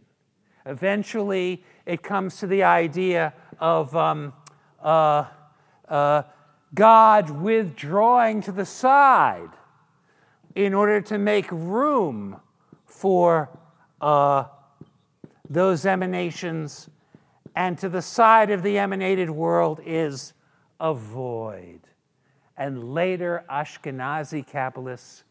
[0.66, 4.32] Eventually, it comes to the idea of um,
[4.82, 5.26] uh,
[5.88, 6.22] uh,
[6.74, 9.50] God withdrawing to the side
[10.54, 12.40] in order to make room
[12.86, 13.50] for
[14.00, 14.44] uh,
[15.48, 16.88] those emanations
[17.54, 20.32] and to the side of the emanated world is
[20.80, 21.80] a void.
[22.56, 25.22] And later, Ashkenazi Kabbalists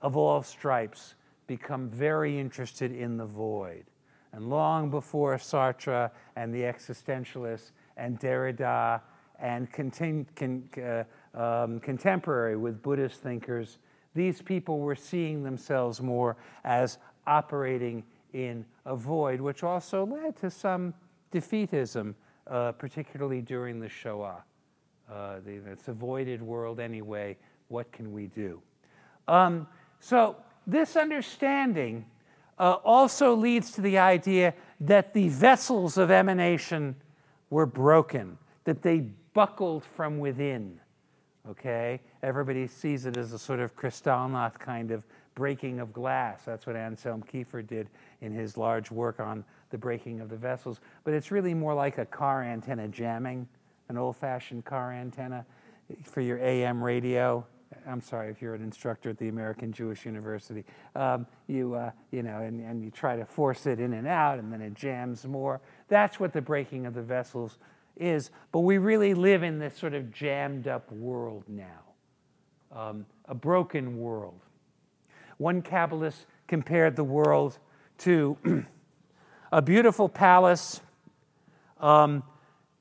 [0.00, 1.14] of all stripes
[1.46, 3.84] become very interested in the void.
[4.36, 9.00] And long before Sartre and the existentialists and Derrida
[9.38, 13.78] and content, con, uh, um, contemporary with Buddhist thinkers,
[14.14, 20.50] these people were seeing themselves more as operating in a void, which also led to
[20.50, 20.92] some
[21.32, 22.14] defeatism,
[22.46, 24.44] uh, particularly during the Shoah.
[25.10, 27.38] Uh, the, it's a voided world anyway.
[27.68, 28.60] What can we do?
[29.28, 29.66] Um,
[29.98, 32.04] so, this understanding
[32.58, 36.96] uh, also leads to the idea that the vessels of emanation
[37.50, 39.00] were broken, that they
[39.34, 40.80] buckled from within.
[41.48, 42.00] Okay?
[42.22, 46.42] Everybody sees it as a sort of Kristallnacht kind of breaking of glass.
[46.44, 47.88] That's what Anselm Kiefer did
[48.22, 50.80] in his large work on the breaking of the vessels.
[51.04, 53.46] But it's really more like a car antenna jamming,
[53.88, 55.44] an old fashioned car antenna
[56.02, 57.46] for your AM radio.
[57.86, 60.64] I'm sorry if you're an instructor at the American Jewish University.
[60.94, 64.38] Um, you, uh, you know, and, and you try to force it in and out,
[64.38, 65.60] and then it jams more.
[65.88, 67.58] That's what the breaking of the vessels
[67.96, 68.30] is.
[68.50, 71.84] But we really live in this sort of jammed up world now,
[72.72, 74.40] um, a broken world.
[75.38, 77.58] One Kabbalist compared the world
[77.98, 78.36] to
[79.52, 80.80] a beautiful palace
[81.80, 82.22] um,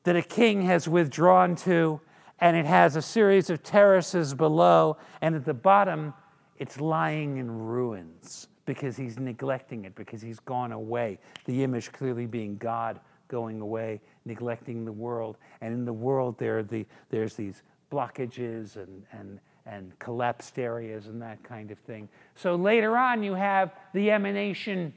[0.04, 2.00] that a king has withdrawn to,
[2.40, 6.14] and it has a series of terraces below, and at the bottom,
[6.58, 11.20] it's lying in ruins because he's neglecting it, because he's gone away.
[11.46, 15.38] The image clearly being God going away, neglecting the world.
[15.62, 21.22] And in the world, there the, there's these blockages and, and, and collapsed areas and
[21.22, 22.10] that kind of thing.
[22.36, 24.94] So later on, you have the emanation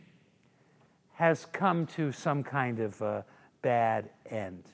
[1.15, 3.25] has come to some kind of
[3.61, 4.65] bad end.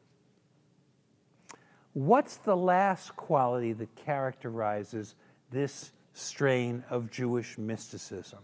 [1.97, 5.15] What's the last quality that characterizes
[5.49, 8.37] this strain of Jewish mysticism?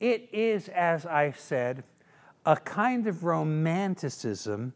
[0.00, 1.82] It is, as I said,
[2.44, 4.74] a kind of romanticism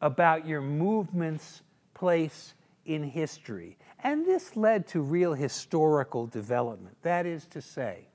[0.00, 1.62] about your movement's
[1.92, 2.54] place
[2.86, 3.78] in history.
[4.04, 6.96] And this led to real historical development.
[7.02, 8.06] That is to say,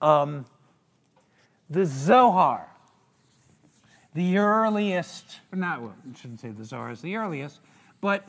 [0.00, 0.44] um,
[1.70, 2.68] the Zohar,
[4.14, 7.60] the earliest, not, well, I shouldn't say the Zohar is the earliest,
[8.00, 8.26] but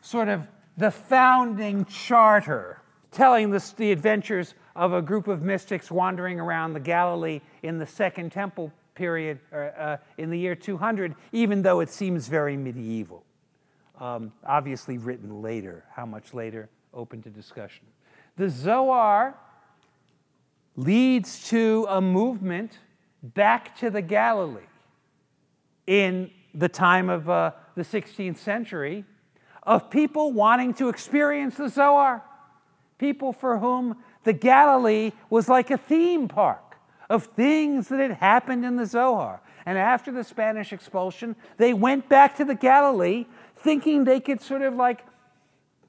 [0.00, 2.80] sort of the founding charter
[3.10, 8.30] telling the, adventures of a group of mystics wandering around the Galilee in the Second
[8.30, 13.24] Temple period, uh, in the year 200, even though it seems very medieval.
[13.98, 15.84] Um, obviously, written later.
[15.92, 16.68] How much later?
[16.94, 17.84] Open to discussion.
[18.36, 19.34] The Zohar
[20.76, 22.78] leads to a movement
[23.22, 24.62] back to the Galilee
[25.90, 29.04] in the time of uh, the 16th century
[29.64, 32.22] of people wanting to experience the Zohar.
[32.96, 36.76] People for whom the Galilee was like a theme park
[37.08, 39.42] of things that had happened in the Zohar.
[39.66, 43.26] And after the Spanish expulsion, they went back to the Galilee
[43.56, 45.04] thinking they could sort of like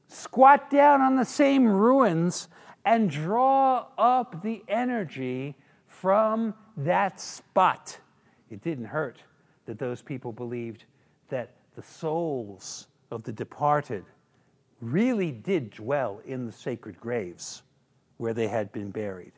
[0.08, 2.48] squat down on the same ruins
[2.84, 8.00] and draw up the energy from that spot.
[8.50, 9.22] It didn't hurt
[9.72, 10.84] that those people believed
[11.30, 14.04] that the souls of the departed
[14.82, 17.64] really did dwell in the sacred graves
[18.18, 19.32] where they had been buried,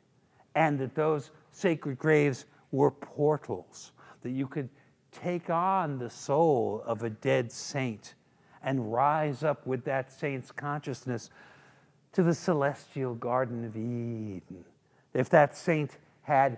[0.55, 3.91] and that those sacred graves were portals,
[4.23, 4.69] that you could
[5.11, 8.15] take on the soul of a dead saint
[8.63, 11.29] and rise up with that saint's consciousness
[12.11, 14.65] to the celestial Garden of Eden.
[15.13, 15.91] If that saint
[16.23, 16.57] had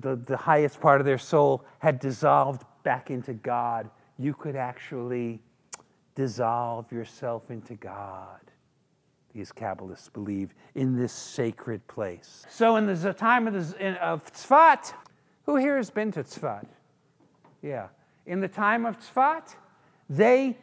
[0.00, 5.42] the, the highest part of their soul had dissolved back into God, you could actually
[6.14, 8.38] dissolve yourself into God.
[9.34, 12.46] These Kabbalists believe in this sacred place.
[12.48, 14.94] So, in the time of, the, of Tzfat,
[15.46, 16.68] who here has been to Tzfat?
[17.60, 17.88] Yeah.
[18.24, 19.56] In the time of Tzfat,
[20.08, 20.56] they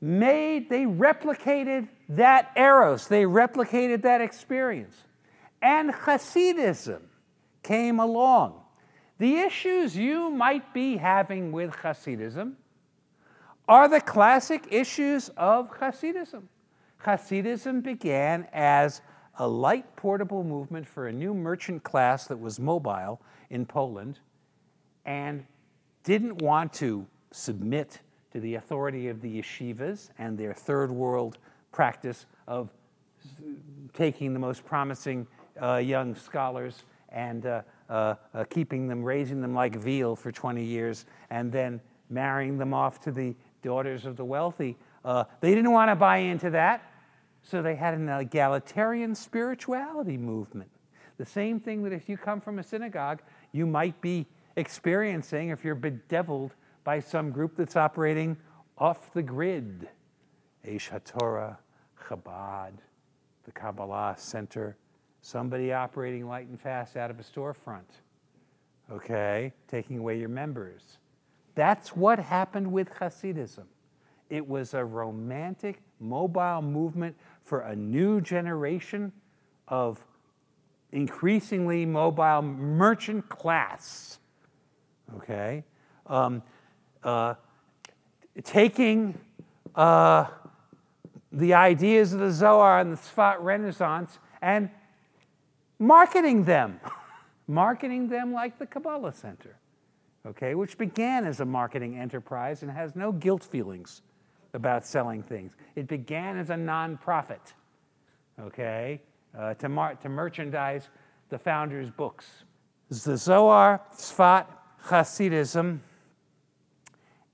[0.00, 4.96] made, they replicated that eros, they replicated that experience.
[5.62, 7.02] And Hasidism
[7.62, 8.63] came along.
[9.18, 12.54] The issues you might be having with Hasidism
[13.68, 16.42] are the classic issues of Hasidism.
[17.02, 19.02] Hasidism began as
[19.38, 24.18] a light portable movement for a new merchant class that was mobile in Poland
[25.04, 25.44] and
[26.02, 28.00] didn't want to submit
[28.32, 31.38] to the authority of the yeshivas and their third world
[31.72, 32.70] practice of
[33.92, 35.26] taking the most promising
[35.62, 40.64] uh, young scholars and uh, uh, uh keeping them, raising them like veal for 20
[40.64, 41.80] years, and then
[42.10, 44.76] marrying them off to the daughters of the wealthy.
[45.04, 46.90] Uh, they didn't want to buy into that.
[47.42, 50.70] So they had an egalitarian spirituality movement.
[51.18, 53.20] The same thing that if you come from a synagogue,
[53.52, 54.26] you might be
[54.56, 56.54] experiencing if you're bedeviled
[56.84, 58.36] by some group that's operating
[58.78, 59.88] off the grid.
[60.66, 61.58] Aish HaTorah,
[62.08, 62.72] Chabad,
[63.44, 64.76] the Kabbalah Center,
[65.24, 68.02] somebody operating light and fast out of a storefront,
[68.92, 70.98] okay, taking away your members.
[71.54, 73.64] That's what happened with Hasidism.
[74.28, 79.12] It was a romantic, mobile movement for a new generation
[79.66, 80.04] of
[80.92, 84.18] increasingly mobile merchant class.
[85.16, 85.64] Okay?
[86.06, 86.42] Um,
[87.02, 87.34] uh,
[88.42, 89.18] taking
[89.74, 90.26] uh,
[91.32, 94.68] the ideas of the Zohar and the Tzfat Renaissance and
[95.86, 96.80] marketing them,
[97.46, 99.56] marketing them like the Kabbalah Center,
[100.26, 104.02] okay, which began as a marketing enterprise and has no guilt feelings
[104.54, 105.56] about selling things.
[105.76, 107.52] It began as a nonprofit,
[108.40, 109.00] okay,
[109.36, 110.88] uh, to, mar- to merchandise
[111.28, 112.44] the founder's books.
[112.88, 114.46] The Zohar, Tzfat,
[114.86, 115.80] Hasidism,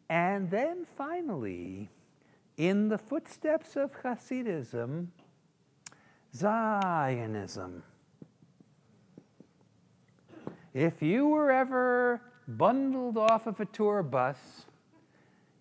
[0.09, 1.91] and then finally,
[2.57, 5.09] in the footsteps of Hasidism,
[6.35, 7.83] Zionism.
[10.75, 14.39] If you were ever bundled off of a tour bus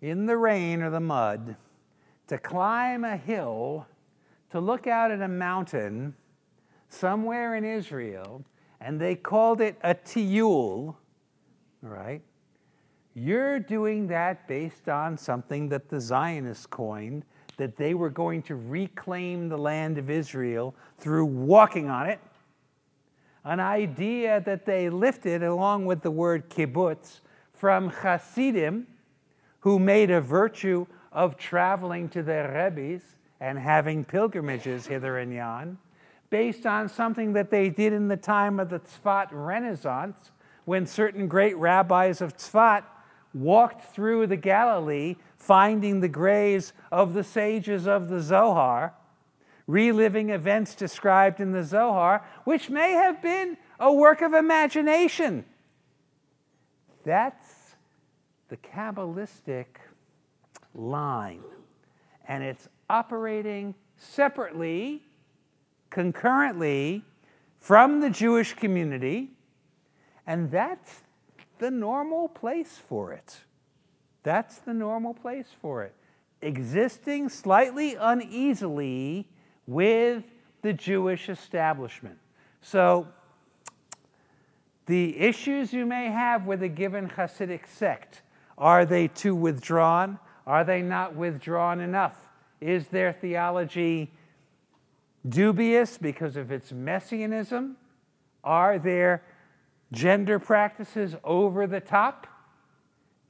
[0.00, 1.56] in the rain or the mud
[2.28, 3.86] to climb a hill
[4.50, 6.14] to look out at a mountain
[6.88, 8.44] somewhere in Israel,
[8.80, 10.96] and they called it a tiyul,
[11.82, 12.22] right?
[13.14, 17.24] You're doing that based on something that the Zionists coined
[17.56, 22.20] that they were going to reclaim the land of Israel through walking on it.
[23.44, 27.20] An idea that they lifted along with the word kibbutz
[27.54, 28.86] from Hasidim,
[29.60, 33.02] who made a virtue of traveling to their rebbes
[33.40, 35.78] and having pilgrimages hither and yon,
[36.28, 40.30] based on something that they did in the time of the Tzfat Renaissance,
[40.66, 42.84] when certain great rabbis of Tzfat
[43.32, 48.94] walked through the Galilee, finding the graves of the sages of the Zohar,
[49.70, 55.44] reliving events described in the Zohar, which may have been a work of imagination.
[57.04, 57.76] That's
[58.48, 59.66] the Kabbalistic
[60.74, 61.42] line.
[62.26, 65.02] And it's operating separately,
[65.88, 67.04] concurrently
[67.58, 69.30] from the Jewish community.
[70.26, 71.02] And that's
[71.58, 73.40] the normal place for it.
[74.22, 75.94] That's the normal place for it.
[76.42, 79.28] Existing slightly uneasily
[79.70, 80.24] with
[80.62, 82.18] the Jewish establishment.
[82.60, 83.06] So,
[84.86, 88.22] the issues you may have with a given Hasidic sect
[88.58, 90.18] are they too withdrawn?
[90.46, 92.18] Are they not withdrawn enough?
[92.60, 94.12] Is their theology
[95.26, 97.76] dubious because of its messianism?
[98.42, 99.22] Are their
[99.92, 102.26] gender practices over the top?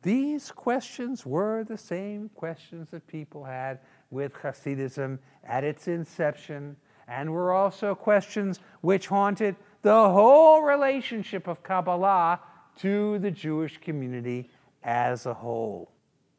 [0.03, 3.81] These questions were the same questions that people had
[4.11, 6.77] with Hasidism at its inception,
[7.09, 12.41] and were also questions which haunted the whole relationship of Kabbalah
[12.79, 14.49] to the Jewish community
[14.83, 15.91] as a whole.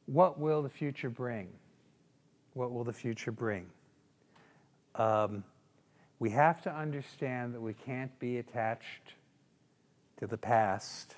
[0.05, 1.49] What will the future bring?
[2.53, 3.67] What will the future bring?
[4.95, 5.43] Um,
[6.19, 9.15] we have to understand that we can't be attached
[10.19, 11.15] to the past.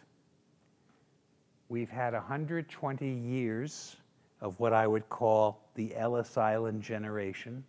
[1.70, 3.98] We've had 120 years
[4.44, 7.64] of what I would call the Ellis Island generation,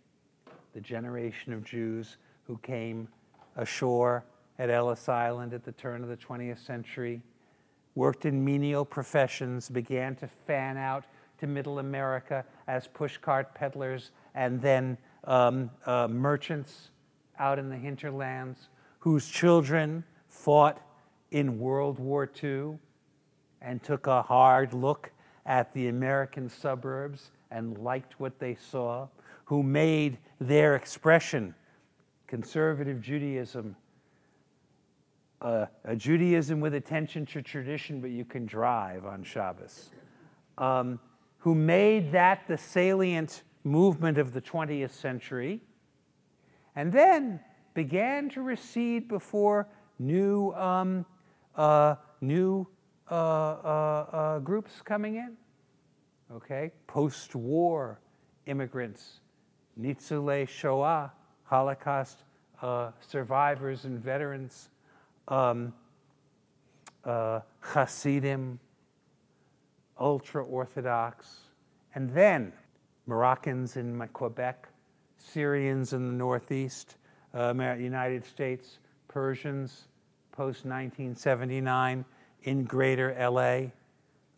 [0.73, 3.07] the generation of Jews who came
[3.55, 4.25] ashore
[4.59, 7.21] at Ellis Island at the turn of the 20th century
[7.95, 11.05] worked in menial professions, began to fan out
[11.39, 16.89] to middle America as pushcart peddlers and then um, uh, merchants
[17.39, 18.67] out in the hinterlands
[18.99, 20.81] whose children fought
[21.31, 22.77] in World War II
[23.61, 25.11] and took a hard look
[25.45, 29.07] at the American suburbs and liked what they saw,
[29.45, 31.53] who made their expression,
[32.27, 33.75] conservative Judaism,
[35.41, 39.91] uh, a Judaism with attention to tradition, but you can drive on Shabbos,
[40.57, 40.99] um,
[41.37, 45.61] who made that the salient movement of the 20th century,
[46.75, 47.39] and then
[47.73, 49.67] began to recede before
[49.99, 51.05] new, um,
[51.55, 52.67] uh, new
[53.09, 55.35] uh, uh, uh groups coming in.
[56.33, 57.99] Okay, post war
[58.47, 59.19] immigrants,
[59.79, 61.11] Nitzulei Shoah,
[61.43, 62.23] Holocaust
[62.61, 64.69] uh, survivors and veterans,
[65.27, 65.73] um,
[67.61, 68.59] Hasidim,
[69.99, 71.41] ultra Orthodox,
[71.93, 72.51] and then
[73.05, 74.67] Moroccans in Quebec,
[75.17, 76.95] Syrians in the Northeast,
[77.33, 79.87] uh, United States, Persians
[80.31, 82.03] post 1979
[82.45, 83.71] in greater LA,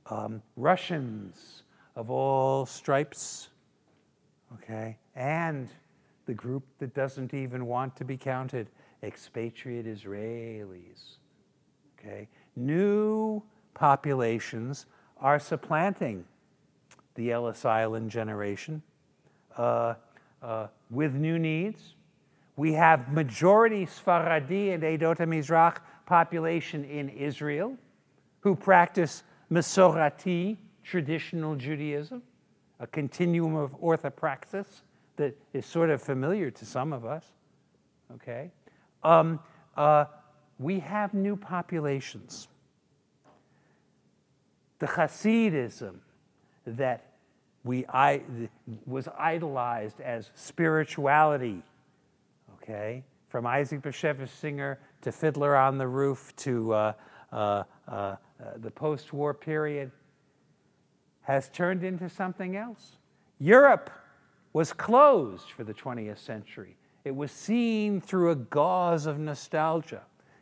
[0.10, 1.64] um, Russians
[1.95, 3.49] of all stripes,
[4.55, 5.68] okay, and
[6.26, 8.68] the group that doesn't even want to be counted,
[9.03, 11.18] expatriate Israelis.
[11.99, 12.28] Okay?
[12.55, 13.43] New
[13.74, 14.86] populations
[15.20, 16.24] are supplanting
[17.16, 18.82] the Ellis Island generation
[19.58, 19.95] uh,
[20.41, 21.95] uh, with new needs.
[22.55, 27.78] We have majority Sfaradi and Edot Mizrach population in Israel
[28.48, 32.22] who practice Masorati, traditional Judaism,
[32.80, 34.84] a continuum of orthopraxis
[35.18, 37.26] that is sort of familiar to some of us.
[38.14, 38.50] Okay?
[39.04, 39.41] Um,
[39.76, 40.06] uh,
[40.60, 42.48] we have new populations.
[44.80, 45.95] The Hasidism
[46.66, 47.04] that
[47.66, 48.22] we, I,
[48.86, 51.64] was idolized as spirituality,
[52.62, 56.93] okay, from Isaac Bashevis Singer to Fiddler on the Roof to uh,
[57.34, 59.92] uh, uh, the post war period,
[61.22, 62.98] has turned into something else.
[63.40, 63.90] Europe
[64.54, 66.78] was closed for the 20th century.
[67.04, 70.02] It was seen through a gauze of nostalgia.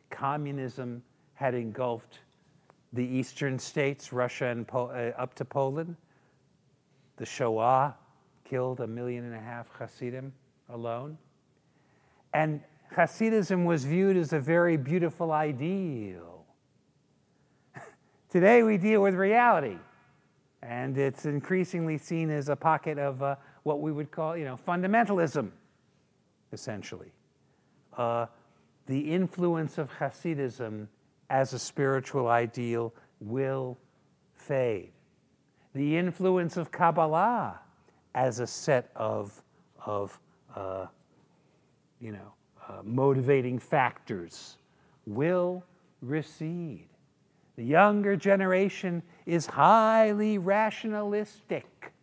[0.09, 2.19] Communism had engulfed
[2.93, 5.95] the eastern states, Russia and po- uh, up to Poland.
[7.17, 7.95] The Shoah
[8.45, 10.33] killed a million and a half Hasidim
[10.69, 11.17] alone.
[12.33, 12.61] And
[12.95, 16.34] Hasidism was viewed as a very beautiful ideal.
[18.35, 19.77] Today we deal with reality,
[20.61, 24.57] and it's increasingly seen as a pocket of uh, what we would call, you know,
[24.67, 25.51] fundamentalism,
[26.51, 27.13] essentially.
[27.97, 28.25] Uh,
[28.87, 30.89] the influence of Hasidism
[31.29, 33.77] as a spiritual ideal will
[34.33, 34.91] fade.
[35.73, 37.61] The influence of Kabbalah
[38.15, 39.41] as a set of,
[39.85, 40.19] of
[40.53, 40.87] uh,
[42.01, 42.33] you know,
[42.67, 44.57] uh, motivating factors
[45.05, 45.63] will
[46.01, 46.89] recede.
[47.55, 51.93] The younger generation is highly rationalistic,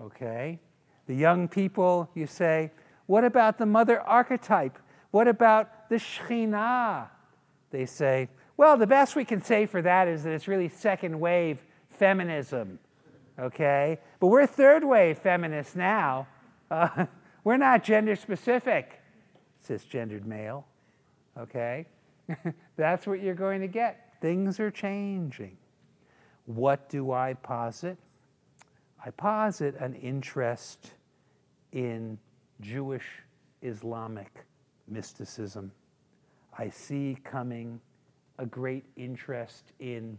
[0.00, 0.58] okay?
[1.06, 2.70] The young people, you say,
[3.06, 4.78] what about the mother archetype?
[5.10, 7.08] What about the Shekhinah?
[7.70, 11.18] They say, well, the best we can say for that is that it's really second
[11.18, 12.78] wave feminism,
[13.38, 13.98] okay?
[14.20, 16.26] But we're third wave feminists now.
[16.70, 17.06] Uh,
[17.44, 19.00] we're not gender specific,
[19.66, 20.66] cisgendered male,
[21.38, 21.86] okay?
[22.76, 24.03] That's what you're going to get.
[24.20, 25.56] Things are changing.
[26.46, 27.98] What do I posit?
[29.04, 30.92] I posit an interest
[31.72, 32.18] in
[32.60, 33.06] Jewish
[33.62, 34.44] Islamic
[34.88, 35.72] mysticism.
[36.56, 37.80] I see coming
[38.38, 40.18] a great interest in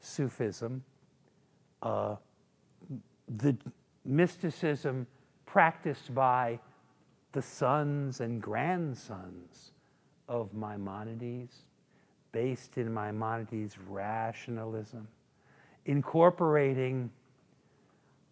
[0.00, 0.84] Sufism,
[1.82, 2.16] uh,
[3.28, 3.56] the
[4.04, 5.06] mysticism
[5.46, 6.58] practiced by
[7.32, 9.72] the sons and grandsons
[10.28, 11.64] of Maimonides,
[12.36, 15.08] based in Maimonides' rationalism,
[15.86, 17.10] incorporating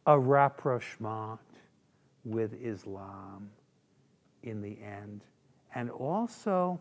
[0.04, 1.40] a rapprochement
[2.22, 3.48] with Islam
[4.42, 5.22] in the end,
[5.74, 6.78] and also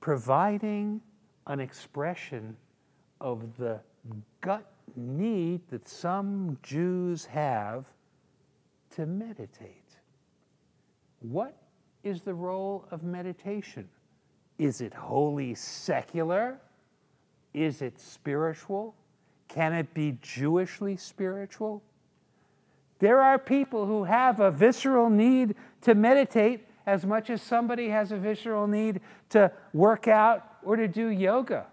[0.00, 1.00] providing
[1.46, 2.56] an expression
[3.20, 3.78] of the
[4.40, 4.66] gut
[4.96, 7.84] need that some Jews have
[8.96, 10.00] to meditate.
[11.20, 11.56] What
[12.02, 13.88] is the role of meditation?
[14.58, 16.58] Is it wholly secular?
[17.52, 18.94] Is it spiritual?
[19.48, 21.82] Can it be Jewishly spiritual?
[22.98, 28.12] There are people who have a visceral need to meditate as much as somebody has
[28.12, 29.00] a visceral need
[29.30, 31.66] to work out or to do yoga.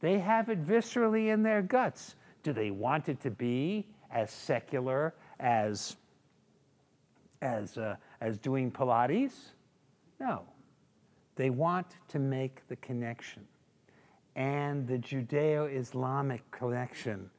[0.00, 2.16] They have it viscerally in their guts.
[2.42, 5.96] Do they want it to be as secular as,
[7.42, 9.52] as, uh, as doing Pilates?
[10.20, 10.42] No.
[11.36, 13.46] They want to make the connection
[14.36, 17.30] and the Judeo Islamic connection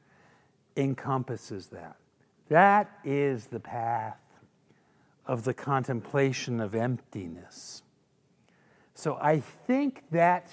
[0.76, 1.96] encompasses that.
[2.48, 4.18] That is the path
[5.24, 7.82] of the contemplation of emptiness.
[8.94, 10.50] So I think that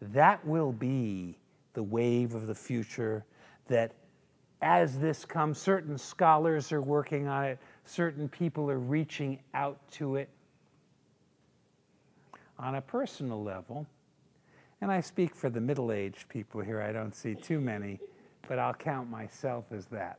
[0.00, 1.38] that will be
[1.74, 3.24] the wave of the future
[3.66, 3.92] that
[4.62, 10.16] as this comes, certain scholars are working on it, certain people are reaching out to
[10.16, 10.30] it
[12.58, 13.86] on a personal level.
[14.80, 18.00] And I speak for the middle aged people here, I don't see too many,
[18.48, 20.18] but I'll count myself as that.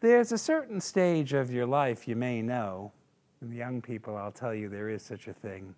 [0.00, 2.92] There's a certain stage of your life you may know,
[3.40, 5.74] and the young people, I'll tell you there is such a thing,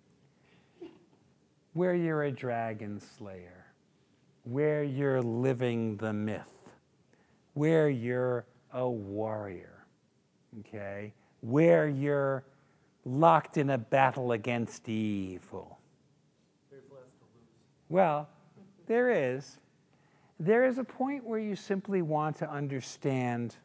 [1.73, 3.65] where you're a dragon slayer,
[4.43, 6.69] where you're living the myth,
[7.53, 9.85] where you're a warrior,
[10.61, 11.13] okay?
[11.41, 12.43] Where you're
[13.05, 15.79] locked in a battle against evil.
[17.89, 18.29] Well,
[18.87, 19.57] there is.
[20.39, 23.55] There is a point where you simply want to understand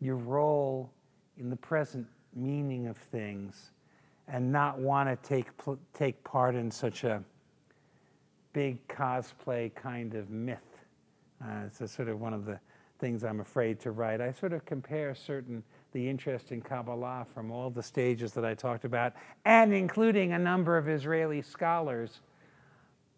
[0.00, 0.90] your role
[1.36, 3.70] in the present meaning of things
[4.28, 5.46] and not want to take,
[5.92, 7.22] take part in such a
[8.52, 10.58] big cosplay kind of myth.
[11.44, 12.58] Uh, it's sort of one of the
[12.98, 14.20] things I'm afraid to write.
[14.20, 15.62] I sort of compare certain
[15.92, 19.14] the interest in Kabbalah from all the stages that I talked about,
[19.44, 22.20] and including a number of Israeli scholars.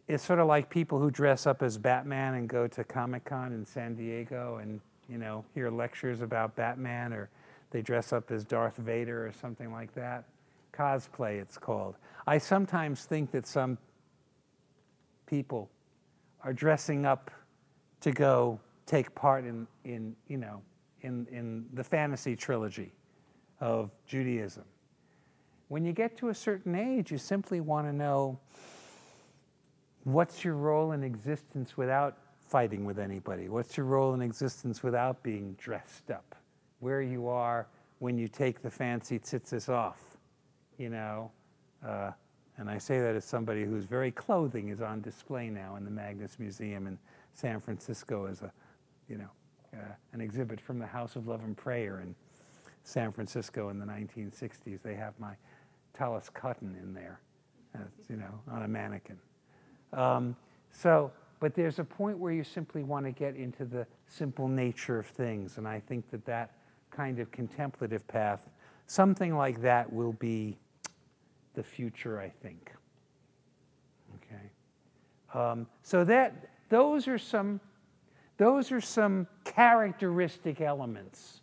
[0.08, 3.52] is sort of like people who dress up as Batman and go to Comic Con
[3.52, 7.28] in San Diego and you know hear lectures about Batman, or
[7.70, 10.24] they dress up as Darth Vader or something like that.
[10.72, 11.96] Cosplay, it's called.
[12.26, 13.78] I sometimes think that some
[15.26, 15.70] people
[16.44, 17.30] are dressing up
[18.00, 20.60] to go take part in, in you know,
[21.02, 22.92] in, in the fantasy trilogy
[23.60, 24.64] of Judaism.
[25.68, 28.38] When you get to a certain age, you simply want to know
[30.04, 33.48] what's your role in existence without fighting with anybody?
[33.48, 36.34] What's your role in existence without being dressed up?
[36.80, 37.66] Where you are
[38.00, 40.00] when you take the fancy tzitzis off,
[40.76, 41.30] you know?
[41.86, 42.10] Uh,
[42.58, 45.90] and I say that as somebody whose very clothing is on display now in the
[45.90, 46.98] Magnes Museum in
[47.32, 48.52] San Francisco as a
[49.08, 49.28] you know,
[49.74, 49.78] uh,
[50.12, 52.14] an exhibit from the House of Love and Prayer in
[52.84, 54.82] San Francisco in the 1960s.
[54.82, 55.34] They have my
[55.94, 57.20] Tallis Katan in there,
[58.08, 59.18] you know, on a mannequin.
[59.92, 60.36] Um,
[60.72, 61.10] so,
[61.40, 65.06] but there's a point where you simply want to get into the simple nature of
[65.06, 66.52] things, and I think that that
[66.90, 68.48] kind of contemplative path,
[68.86, 70.58] something like that, will be
[71.54, 72.20] the future.
[72.20, 72.72] I think.
[74.16, 75.38] Okay.
[75.38, 77.60] Um, so that those are some
[78.42, 81.42] those are some characteristic elements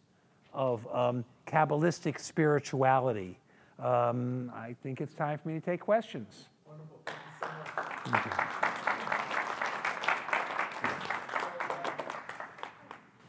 [0.53, 3.39] of um, Kabbalistic spirituality.
[3.79, 6.49] Um, I think it's time for me to take questions.
[6.67, 6.99] Wonderful.
[8.03, 8.31] Thank you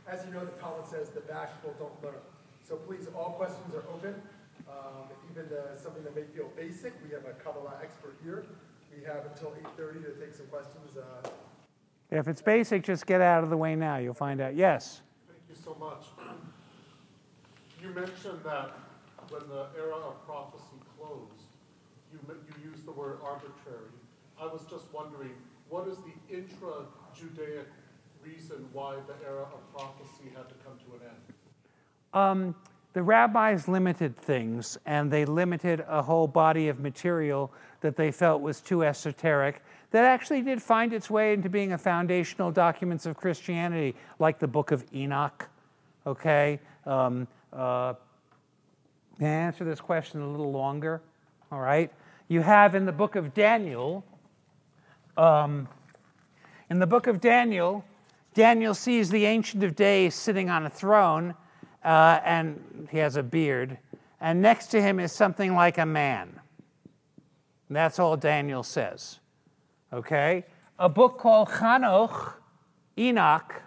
[0.08, 2.20] As you know, the Talmud says the bashful don't learn.
[2.66, 4.20] So please, all questions are open.
[4.68, 8.46] Um, even uh, something that may feel basic, we have a Kabbalah expert here.
[8.92, 10.96] We have until 8.30 to take some questions.
[10.96, 11.28] Uh,
[12.10, 13.96] if it's basic, just get out of the way now.
[13.96, 14.56] You'll find out.
[14.56, 15.02] Yes?
[15.28, 16.06] Thank you so much.
[17.82, 18.72] You mentioned that
[19.30, 21.30] when the era of prophecy closed,
[22.12, 23.90] you, you used the word arbitrary.
[24.40, 25.30] I was just wondering,
[25.68, 26.84] what is the intra
[27.16, 27.66] Judaic
[28.22, 31.34] reason why the era of prophecy had to come to an end?
[32.12, 32.54] Um,
[32.92, 38.42] the rabbis limited things, and they limited a whole body of material that they felt
[38.42, 43.16] was too esoteric that actually did find its way into being a foundational documents of
[43.16, 45.48] Christianity, like the Book of Enoch.
[46.06, 47.94] Okay, um, uh,
[49.18, 51.02] answer this question a little longer?
[51.50, 51.92] All right,
[52.28, 54.04] you have in the Book of Daniel.
[55.16, 55.68] Um,
[56.70, 57.84] in the Book of Daniel,
[58.32, 61.34] Daniel sees the Ancient of Days sitting on a throne,
[61.84, 63.76] uh, and he has a beard,
[64.20, 66.40] and next to him is something like a man.
[67.68, 69.18] And that's all Daniel says
[69.92, 70.44] okay?
[70.78, 72.34] A book called Hanoch,
[72.98, 73.62] Enoch,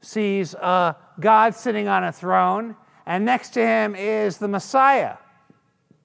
[0.00, 5.16] sees uh, God sitting on a throne, and next to him is the Messiah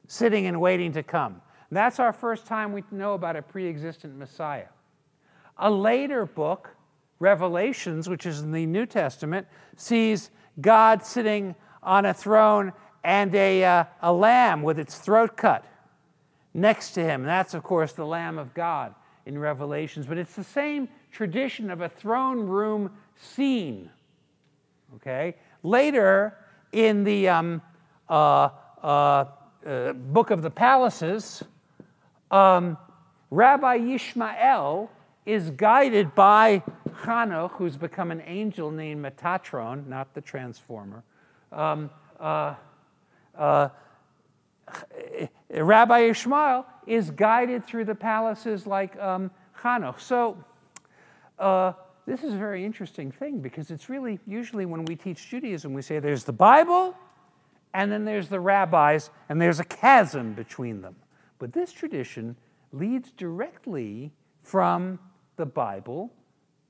[0.07, 1.41] sitting and waiting to come.
[1.69, 4.67] That's our first time we know about a pre existent Messiah.
[5.57, 6.75] A later book,
[7.19, 10.29] Revelations, which is in the New Testament, sees
[10.61, 12.71] God sitting on a throne
[13.03, 15.65] and a, uh, a lamb with its throat cut
[16.53, 17.23] next to him.
[17.23, 18.93] That's, of course, the Lamb of God
[19.27, 23.89] in Revelations, but it's the same tradition of a throne room scene.
[24.95, 25.35] Okay?
[25.63, 26.37] Later
[26.71, 27.61] in the um,
[28.09, 28.49] uh,
[28.81, 29.25] uh,
[29.65, 31.43] uh, Book of the Palaces,
[32.31, 32.77] um,
[33.29, 34.87] Rabbi Yishmael
[35.25, 36.63] is guided by
[37.01, 41.03] Hanoch, who's become an angel named Metatron, not the Transformer.
[41.51, 42.55] Um, uh,
[43.37, 43.69] uh,
[45.49, 49.29] Rabbi Ishmael is guided through the palaces like um,
[49.61, 49.99] Hanoch.
[49.99, 50.37] So
[51.37, 51.73] uh,
[52.05, 55.81] this is a very interesting thing because it's really usually when we teach Judaism, we
[55.81, 56.95] say there's the Bible
[57.73, 60.95] and then there's the rabbis, and there's a chasm between them.
[61.37, 62.35] But this tradition
[62.71, 64.11] leads directly
[64.41, 64.99] from
[65.35, 66.11] the Bible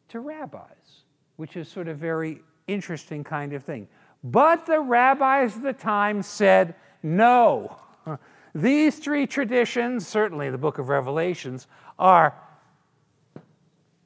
[0.10, 1.04] to rabbis,
[1.38, 3.88] which is sort of very interesting kind of thing.
[4.24, 7.78] But the rabbis of the time said, no,
[8.58, 11.68] these three traditions, certainly the book of Revelations,
[12.00, 12.34] are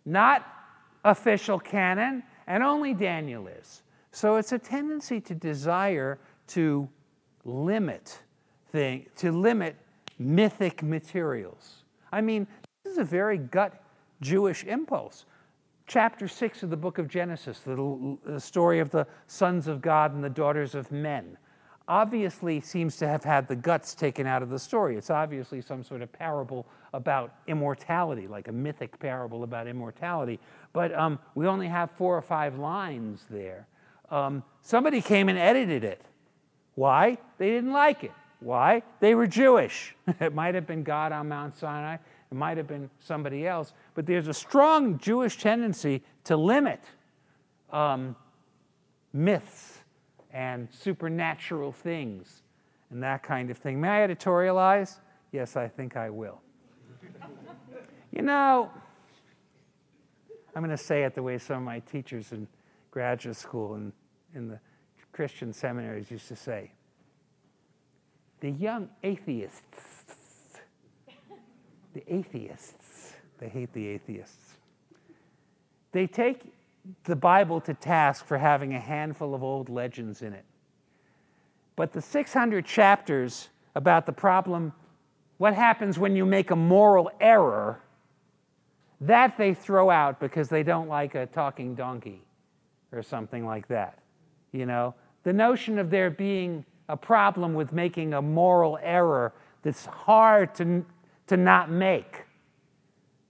[0.05, 0.45] not
[1.05, 3.81] official canon, and only Daniel is.
[4.11, 6.89] So it's a tendency to desire to
[7.45, 8.19] limit
[8.73, 9.77] thing, to limit
[10.19, 11.83] mythic materials.
[12.11, 12.45] I mean,
[12.83, 13.81] this is a very gut
[14.19, 15.25] Jewish impulse.
[15.87, 20.13] Chapter 6 of the book of Genesis, the, the story of the sons of God
[20.13, 21.37] and the daughters of men,
[21.91, 24.95] obviously seems to have had the guts taken out of the story.
[24.95, 30.39] It's obviously some sort of parable about immortality, like a mythic parable about immortality.
[30.71, 33.67] But um, we only have four or five lines there.
[34.09, 36.01] Um, somebody came and edited it.
[36.75, 37.17] Why?
[37.37, 38.13] They didn't like it.
[38.39, 38.83] Why?
[39.01, 39.93] They were Jewish.
[40.21, 44.05] it might have been God on Mount Sinai, it might have been somebody else, but
[44.05, 46.79] there's a strong Jewish tendency to limit
[47.69, 48.15] um,
[49.11, 49.80] myths
[50.33, 52.43] and supernatural things
[52.89, 53.79] and that kind of thing.
[53.79, 54.97] May I editorialize?
[55.31, 56.41] Yes, I think I will.
[58.11, 58.69] you know,
[60.55, 62.47] I'm going to say it the way some of my teachers in
[62.91, 63.93] graduate school and
[64.35, 64.59] in the
[65.13, 66.71] Christian seminaries used to say.
[68.41, 70.59] The young atheists,
[71.93, 74.55] the atheists, they hate the atheists.
[75.91, 76.41] They take
[77.03, 80.45] the Bible to task for having a handful of old legends in it.
[81.75, 84.73] But the 600 chapters about the problem,
[85.37, 87.81] what happens when you make a moral error,
[89.01, 92.21] that they throw out because they don't like a talking donkey
[92.91, 93.99] or something like that.
[94.51, 99.85] You know, the notion of there being a problem with making a moral error that's
[99.85, 100.85] hard to,
[101.27, 102.25] to not make.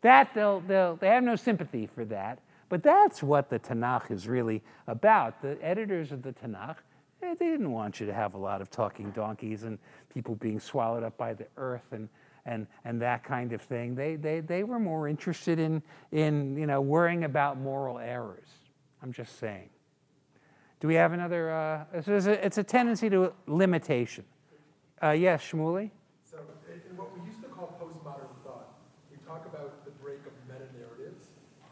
[0.02, 2.40] That they'll, they'll, they have no sympathy for that.
[2.72, 5.42] But that's what the Tanakh is really about.
[5.42, 6.78] The editors of the Tanakh,
[7.22, 9.78] eh, they didn't want you to have a lot of talking donkeys and
[10.14, 12.08] people being swallowed up by the earth and,
[12.46, 13.94] and, and that kind of thing.
[13.94, 18.48] They, they, they were more interested in, in you know, worrying about moral errors.
[19.04, 19.68] I'm just saying.
[20.80, 21.52] Do we have another?
[21.52, 24.24] Uh, it's, a, it's, a, tendency to limitation.
[25.04, 25.92] Uh, yes, Shmuly?
[26.24, 26.38] So,
[26.70, 28.80] in what we used to call postmodern thought,
[29.12, 31.28] we talk about the break of meta narratives,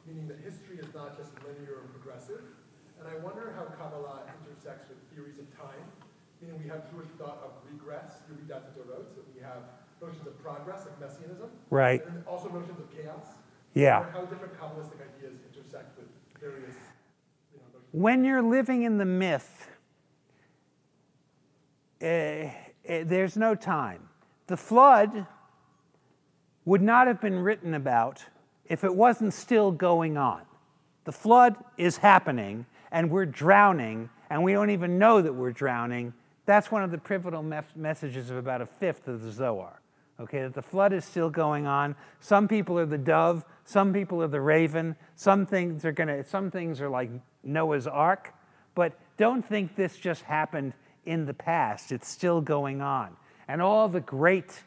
[0.09, 2.41] meaning that history is not just linear and progressive.
[2.97, 5.85] And I wonder how Kabbalah intersects with theories of time,
[6.41, 9.63] meaning we have Jewish thought of regress, so we have
[10.01, 11.49] notions of progress, like messianism.
[11.69, 12.05] Right.
[12.05, 13.25] And also notions of chaos.
[13.73, 14.05] Yeah.
[14.11, 16.07] How different Kabbalistic ideas intersect with
[16.39, 16.75] various
[17.91, 19.67] when you're living in the myth,
[22.01, 22.49] uh, uh,
[22.85, 24.09] there's no time.
[24.47, 25.25] The flood
[26.65, 28.23] would not have been written about
[28.65, 30.41] if it wasn't still going on.
[31.05, 36.13] The flood is happening, and we're drowning, and we don't even know that we're drowning.
[36.49, 39.83] That's one of the pivotal me- messages of about a fifth of the Zohar.
[40.19, 41.95] Okay, that the flood is still going on.
[42.21, 44.95] Some people are the dove, some people are the raven.
[45.15, 46.23] Some things are gonna.
[46.23, 47.11] Some things are like
[47.43, 48.33] Noah's Ark,
[48.73, 50.73] but don't think this just happened
[51.05, 51.91] in the past.
[51.91, 53.15] It's still going on.
[53.47, 54.63] And all the great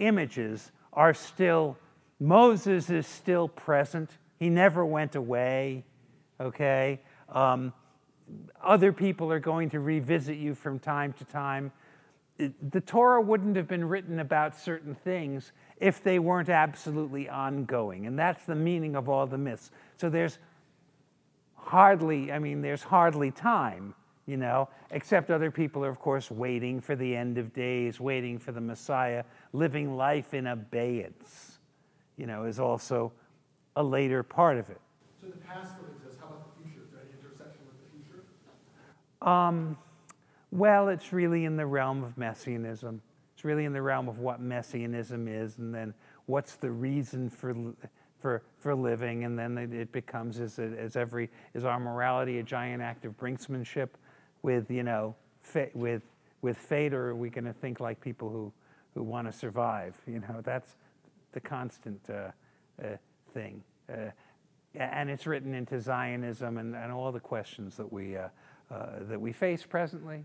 [0.00, 1.78] images are still,
[2.20, 4.18] Moses is still present.
[4.38, 5.84] He never went away,
[6.38, 7.00] okay?
[7.30, 7.72] Um,
[8.62, 11.72] other people are going to revisit you from time to time.
[12.38, 18.06] The Torah wouldn't have been written about certain things if they weren't absolutely ongoing.
[18.06, 19.70] And that's the meaning of all the myths.
[19.96, 20.38] So there's
[21.54, 23.94] hardly, I mean, there's hardly time,
[24.26, 28.38] you know, except other people are, of course, waiting for the end of days, waiting
[28.38, 31.58] for the Messiah, living life in abeyance,
[32.16, 33.12] you know, is also
[33.76, 34.80] a later part of it.
[35.20, 36.18] So the past still exists.
[36.20, 36.82] How about the future?
[36.84, 38.24] Is there any intersection with the future?
[39.22, 39.76] Um,
[40.50, 43.00] well, it's really in the realm of messianism.
[43.34, 45.94] It's really in the realm of what messianism is, and then
[46.26, 47.54] what's the reason for
[48.20, 52.80] for, for living, and then it, becomes as, as every is our morality a giant
[52.80, 53.88] act of brinksmanship
[54.42, 55.14] with you know
[55.74, 56.02] with
[56.40, 58.52] with fate, or are we going to think like people who
[58.94, 59.96] who want to survive?
[60.06, 60.76] You know that's
[61.32, 62.30] the constant uh,
[62.82, 62.96] uh,
[63.32, 63.62] thing,
[63.92, 64.10] uh,
[64.74, 68.28] and it's written into Zionism and, and all the questions that we uh,
[69.08, 70.24] that we face presently.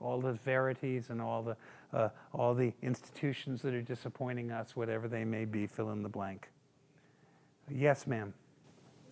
[0.00, 1.56] all the verities and all the,
[1.96, 6.08] uh, all the institutions that are disappointing us, whatever they may be, fill in the
[6.08, 6.48] blank.
[7.70, 8.32] Yes, ma'am.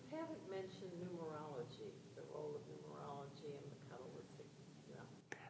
[0.09, 4.45] You haven't mentioned numerology, the role of numerology in the Kabbalistic.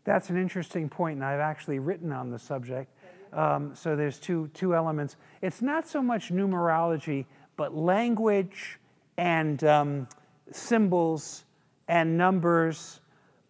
[0.04, 2.92] That's an interesting point, and I've actually written on the subject.
[3.34, 5.18] Um, so there's two, two elements.
[5.42, 7.26] It's not so much numerology,
[7.58, 8.80] but language
[9.18, 10.08] and um,
[10.52, 11.44] symbols
[11.88, 13.02] and numbers,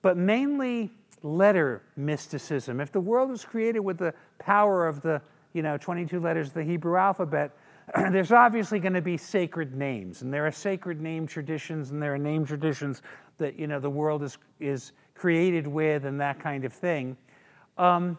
[0.07, 0.89] but mainly
[1.21, 2.79] letter mysticism.
[2.79, 6.53] If the world was created with the power of the you know 22 letters of
[6.53, 7.51] the Hebrew alphabet,
[8.09, 12.13] there's obviously going to be sacred names, and there are sacred name traditions, and there
[12.13, 13.01] are name traditions
[13.37, 17.17] that you know the world is is created with, and that kind of thing.
[17.77, 18.17] Um,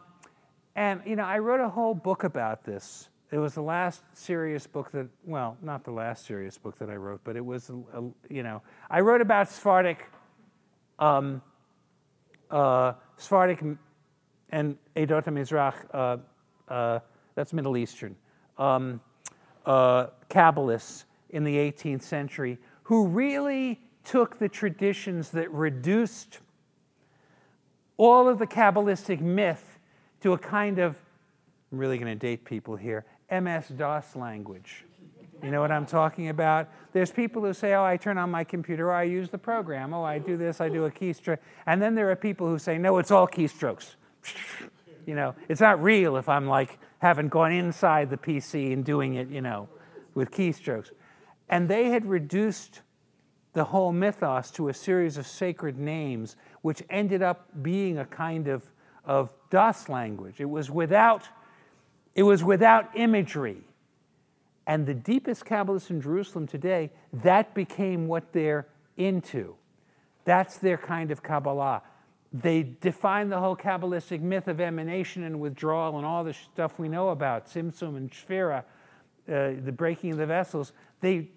[0.76, 3.08] and you know, I wrote a whole book about this.
[3.30, 6.96] It was the last serious book that, well, not the last serious book that I
[6.96, 7.70] wrote, but it was,
[8.28, 8.60] you know,
[8.90, 10.04] I wrote about Sephardic,
[10.98, 11.40] um,
[12.50, 13.62] uh, Sephardic
[14.50, 16.16] and Edot Mizrach, uh,
[16.72, 17.00] uh,
[17.34, 18.16] that's Middle Eastern,
[18.56, 19.00] um,
[19.66, 26.38] uh, Kabbalists in the 18th century who really took the traditions that reduced
[27.98, 29.78] all of the Kabbalistic myth
[30.22, 30.96] to a kind of,
[31.70, 34.84] I'm really going to date people here, MS DOS language.
[35.42, 36.68] You know what I'm talking about?
[36.92, 39.94] There's people who say, oh, I turn on my computer, or I use the program,
[39.94, 41.38] oh, I do this, I do a keystroke.
[41.66, 43.94] And then there are people who say, no, it's all keystrokes.
[45.06, 49.14] you know, it's not real if I'm like, haven't gone inside the PC and doing
[49.14, 49.68] it, you know,
[50.14, 50.90] with keystrokes.
[51.48, 52.82] And they had reduced
[53.52, 58.48] the whole mythos to a series of sacred names, which ended up being a kind
[58.48, 58.70] of
[59.08, 60.38] of DOS language.
[60.38, 61.26] It was without,
[62.14, 63.62] it was without imagery.
[64.68, 68.66] And the deepest Kabbalists in Jerusalem today, that became what they're
[68.98, 69.54] into.
[70.26, 71.82] That's their kind of Kabbalah.
[72.34, 76.90] They define the whole Kabbalistic myth of emanation and withdrawal and all the stuff we
[76.90, 78.62] know about, Tzimtzum and Shvira, uh,
[79.64, 80.72] the breaking of the vessels.
[81.00, 81.30] They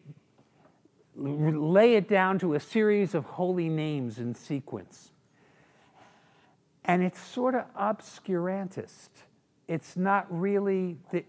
[1.15, 5.11] lay it down to a series of holy names in sequence.
[6.83, 9.09] And it's sort of obscurantist.
[9.69, 11.23] It's not really the.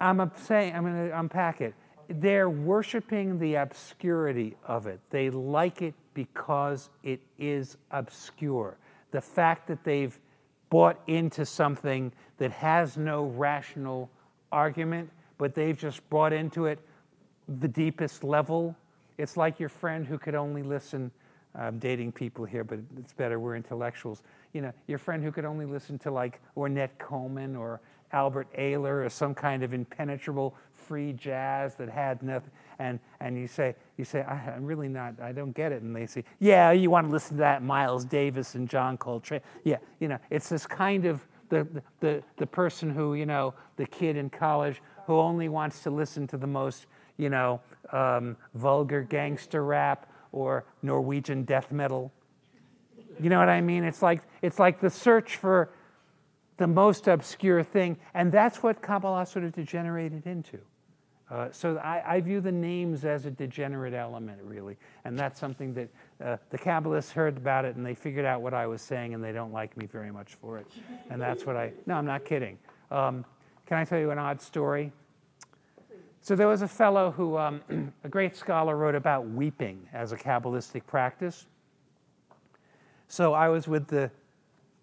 [0.00, 1.74] I'm saying, I'm going to unpack it.
[2.08, 5.00] They're worshiping the obscurity of it.
[5.10, 8.76] They like it because it is obscure.
[9.10, 10.18] The fact that they've
[10.70, 14.10] bought into something that has no rational
[14.52, 16.78] argument, but they've just brought into it
[17.60, 18.76] the deepest level.
[19.18, 21.10] It's like your friend who could only listen.
[21.54, 24.22] I'm dating people here, but it's better, we're intellectuals
[24.56, 27.82] you know, your friend who could only listen to like Ornette Coleman or
[28.12, 32.50] Albert Ayler or some kind of impenetrable free jazz that had nothing.
[32.78, 35.82] And, and you say, you say I, am really not, I don't get it.
[35.82, 39.40] And they say, yeah, you want to listen to that Miles Davis and John Coltrane.
[39.64, 41.66] Yeah, you know, it's this kind of the,
[42.00, 46.26] the, the person who, you know, the kid in college who only wants to listen
[46.28, 46.86] to the most,
[47.16, 47.60] you know,
[47.92, 52.12] um, vulgar gangster rap or Norwegian death metal
[53.20, 53.84] you know what I mean?
[53.84, 55.70] It's like, it's like the search for
[56.56, 60.58] the most obscure thing, and that's what Kabbalah sort of degenerated into.
[61.28, 65.74] Uh, so I, I, view the names as a degenerate element, really, and that's something
[65.74, 65.88] that
[66.24, 69.22] uh, the Kabbalists heard about it and they figured out what I was saying, and
[69.24, 70.68] they don't like me very much for it.
[71.10, 71.72] And that's what I.
[71.84, 72.58] No, I'm not kidding.
[72.92, 73.24] Um,
[73.66, 74.92] can I tell you an odd story?
[76.20, 77.60] So there was a fellow who, um,
[78.04, 81.46] a great scholar, wrote about weeping as a Kabbalistic practice.
[83.08, 84.10] So I was with the,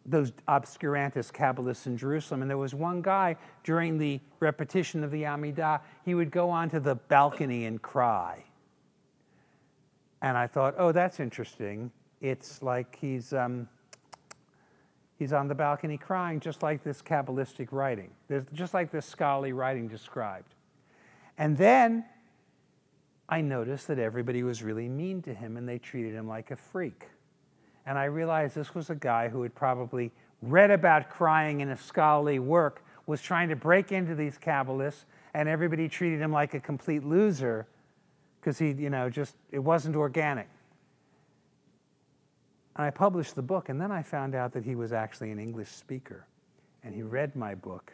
[0.06, 5.24] those obscurantist Kabbalists in Jerusalem, and there was one guy during the repetition of the
[5.24, 8.44] Amidah, he would go onto the balcony and cry.
[10.22, 11.92] And I thought, oh, that's interesting.
[12.22, 13.68] It's like he's, um,
[15.20, 19.54] he's on the balcony crying, just like this Kabbalistic writing, There's, just like this scholarly
[19.54, 20.54] writing described.
[21.38, 22.06] And then
[23.28, 26.56] I noticed that everybody was really mean to him and they treated him like a
[26.56, 27.08] freak
[27.86, 30.12] and I realized this was a guy who had probably
[30.42, 35.50] read about crying in a scholarly work, was trying to break into these Kabbalists, and
[35.50, 37.68] everybody treated him like a complete loser
[38.40, 40.48] because he, you know, just, it wasn't organic.
[42.76, 45.40] And I published the book, and then I found out that he was actually an
[45.40, 46.26] English speaker.
[46.84, 47.94] And he read my book.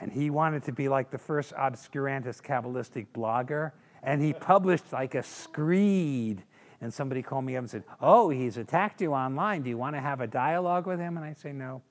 [0.00, 3.72] And he wanted to be like the first obscurantist Kabbalistic blogger.
[4.02, 6.42] And he published like a screed
[6.80, 9.62] and somebody called me up and said, Oh, he's attacked you online.
[9.62, 11.16] Do you want to have a dialogue with him?
[11.16, 11.82] And I say, No.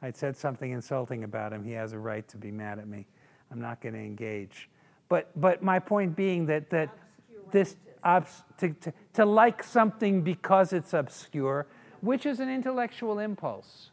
[0.00, 1.64] I'd said something insulting about him.
[1.64, 3.06] He has a right to be mad at me.
[3.50, 4.68] I'm not going to engage.
[5.08, 6.90] But, but my point being that, that
[7.50, 11.66] this, obs, to, to, to like something because it's obscure,
[12.00, 13.90] which is an intellectual impulse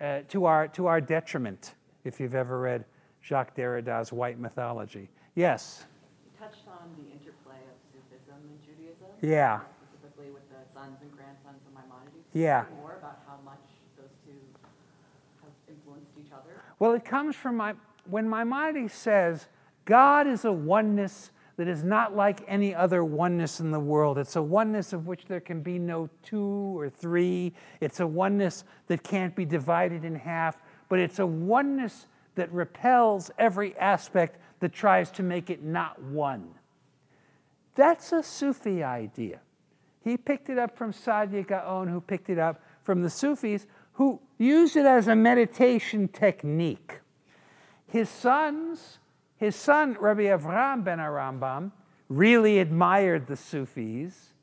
[0.00, 1.74] uh, to, our, to our detriment,
[2.04, 2.84] if you've ever read
[3.22, 5.08] Jacques Derrida's White Mythology.
[5.34, 5.84] Yes?
[6.24, 9.09] You touched on the interplay of Sufism and Judaism.
[9.20, 9.60] Yeah.
[9.92, 12.10] Specifically with the sons and grandsons of Maimonides.
[12.32, 12.64] Yeah.
[12.64, 13.60] Can you say More about how much
[13.96, 14.32] those two
[15.42, 16.62] have influenced each other.
[16.78, 17.74] Well, it comes from my,
[18.08, 19.46] when Maimonides says,
[19.84, 24.16] God is a oneness that is not like any other oneness in the world.
[24.16, 27.52] It's a oneness of which there can be no two or three.
[27.82, 30.56] It's a oneness that can't be divided in half,
[30.88, 36.48] but it's a oneness that repels every aspect that tries to make it not one.
[37.80, 39.40] That's a Sufi idea.
[40.04, 44.20] He picked it up from Saadia Gaon, who picked it up from the Sufis, who
[44.36, 47.00] used it as a meditation technique.
[47.86, 48.98] His sons
[49.40, 51.72] his son, Rabbi Avraham ben Arambam,
[52.10, 54.34] really admired the Sufis,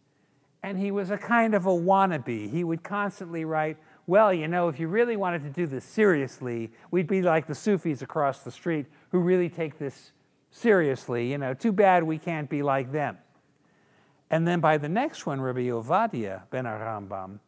[0.64, 2.50] and he was a kind of a wannabe.
[2.50, 3.78] He would constantly write,
[4.08, 7.54] Well, you know, if you really wanted to do this seriously, we'd be like the
[7.54, 10.14] Sufis across the street who really take this
[10.50, 11.32] seriously.
[11.32, 13.20] You know, too bad we can't be like them.
[14.30, 17.40] And then by the next one, Rabbi Ovadia ben Arambam,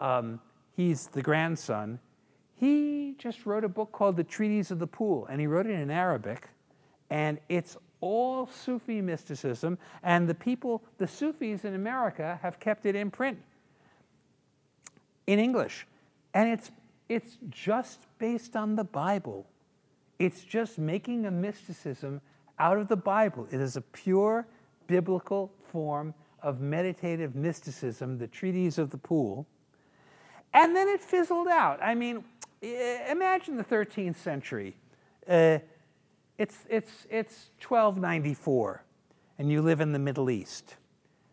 [0.00, 0.40] um,
[0.74, 1.98] he's the grandson,
[2.54, 5.78] he just wrote a book called The Treatise of the Pool, and he wrote it
[5.78, 6.48] in Arabic
[7.10, 12.94] and it's all Sufi mysticism, and the people, the Sufis in America, have kept it
[12.94, 13.38] in print
[15.26, 15.86] in English.
[16.34, 16.70] And it's,
[17.08, 19.46] it's just based on the Bible.
[20.18, 22.20] It's just making a mysticism
[22.58, 23.48] out of the Bible.
[23.50, 24.46] It is a pure
[24.86, 29.46] biblical form of meditative mysticism, the treatise of the pool.
[30.54, 31.82] And then it fizzled out.
[31.82, 32.24] I mean,
[32.62, 34.76] imagine the 13th century.
[35.28, 35.58] Uh,
[36.38, 38.82] it's, it's, it's 1294
[39.38, 40.76] and you live in the Middle East.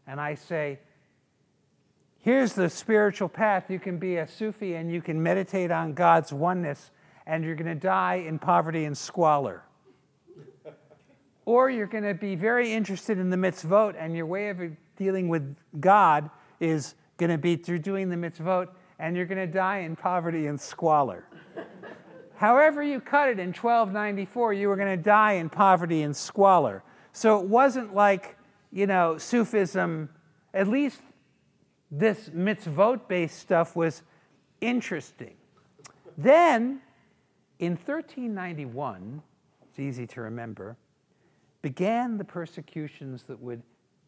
[0.07, 0.79] And I say,
[2.19, 3.69] here's the spiritual path.
[3.69, 6.91] You can be a Sufi and you can meditate on God's oneness,
[7.25, 9.63] and you're going to die in poverty and squalor.
[11.46, 14.60] Or you're going to be very interested in the mitzvot, and your way of
[14.98, 16.30] dealing with God
[16.60, 18.70] is going to be through doing the mitzvot,
[19.00, 21.26] and you're going to die in poverty and squalor.
[22.36, 26.84] However, you cut it in 1294, you were going to die in poverty and squalor.
[27.14, 28.38] So it wasn't like,
[28.72, 30.10] you know, Sufism,
[30.54, 31.00] at least
[31.91, 34.02] this mitzvot based stuff was
[34.60, 35.36] interesting.
[36.18, 36.82] Then,
[37.60, 39.22] in 1391,
[39.70, 40.78] it's easy to remember,
[41.66, 43.63] began the persecutions that would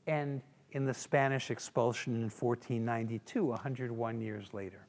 [0.05, 0.43] end
[0.73, 4.85] in the Spanish expulsion in 1492, 101 years later.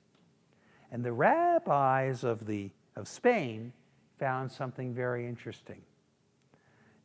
[0.93, 3.73] And the rabbis of the of Spain
[4.19, 5.81] found something very interesting.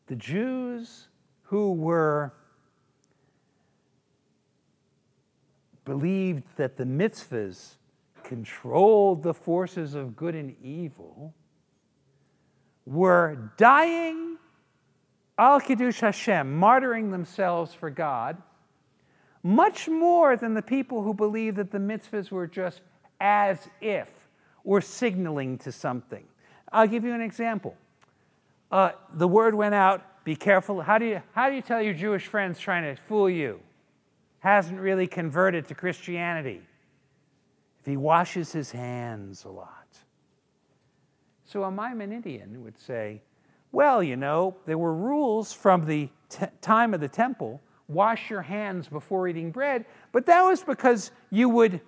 [0.07, 1.07] The Jews
[1.43, 2.33] who were
[5.85, 7.75] believed that the mitzvahs
[8.21, 11.33] controlled the forces of good and evil
[12.85, 14.32] were dying
[15.37, 18.41] al kiddush Hashem, martyring themselves for God,
[19.41, 22.81] much more than the people who believe that the mitzvahs were just
[23.19, 24.07] as if
[24.63, 26.23] or signaling to something.
[26.71, 27.75] I'll give you an example.
[28.71, 30.81] Uh, the word went out, be careful.
[30.81, 33.59] How do, you, how do you tell your Jewish friends trying to fool you?
[34.39, 36.61] Hasn't really converted to Christianity.
[37.81, 39.87] If he washes his hands a lot.
[41.45, 43.21] So a Maimonidean would say,
[43.73, 47.59] well, you know, there were rules from the t- time of the temple
[47.89, 51.81] wash your hands before eating bread, but that was because you would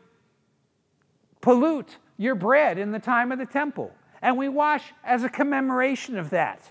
[1.41, 3.93] pollute your bread in the time of the temple.
[4.21, 6.69] And we wash as a commemoration of that.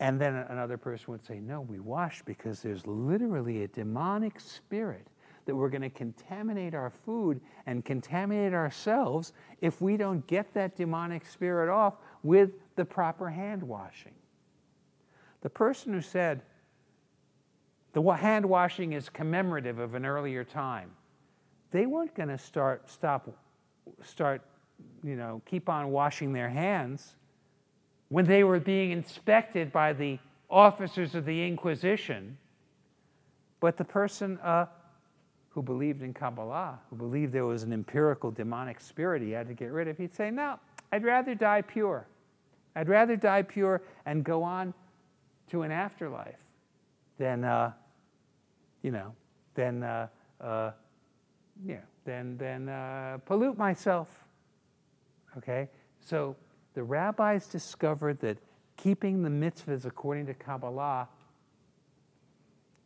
[0.00, 5.06] And then another person would say, No, we wash because there's literally a demonic spirit
[5.44, 10.76] that we're going to contaminate our food and contaminate ourselves if we don't get that
[10.76, 14.14] demonic spirit off with the proper hand washing.
[15.42, 16.42] The person who said
[17.92, 20.90] the hand washing is commemorative of an earlier time
[21.70, 23.28] they weren't going to start stop
[24.02, 24.42] start
[25.02, 27.14] you know keep on washing their hands
[28.08, 30.18] when they were being inspected by the
[30.48, 32.36] officers of the inquisition
[33.60, 34.66] but the person uh,
[35.50, 39.54] who believed in kabbalah who believed there was an empirical demonic spirit he had to
[39.54, 40.58] get rid of he'd say no
[40.92, 42.06] i'd rather die pure
[42.76, 44.74] i'd rather die pure and go on
[45.48, 46.44] to an afterlife
[47.18, 47.72] than uh,
[48.82, 49.14] you know
[49.54, 50.06] than uh,
[50.40, 50.70] uh
[51.64, 54.08] yeah, then, then uh, pollute myself.
[55.36, 55.68] Okay?
[56.00, 56.36] So
[56.74, 58.38] the rabbis discovered that
[58.76, 61.08] keeping the mitzvahs according to Kabbalah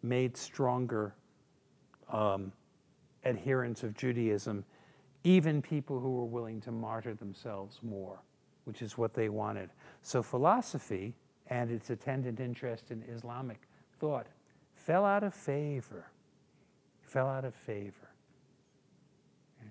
[0.02, 1.14] made stronger
[2.12, 2.52] um,
[3.24, 4.64] adherents of Judaism,
[5.24, 8.20] even people who were willing to martyr themselves more,
[8.64, 9.70] which is what they wanted.
[10.02, 11.14] So philosophy
[11.48, 13.60] and its attendant interest in Islamic
[13.98, 14.26] thought
[14.74, 16.06] fell out of favor.
[17.02, 18.10] Fell out of favor.
[19.60, 19.70] Okay.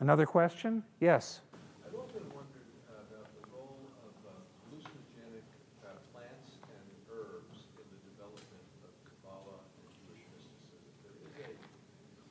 [0.00, 0.82] Another question?
[1.00, 1.40] Yes.
[1.86, 4.32] I've often wondered about the role of uh,
[4.64, 5.46] hallucinogenic
[5.84, 10.96] uh, plants and herbs in the development of Kabbalah and Jewish mysticism.
[11.04, 11.52] There is a,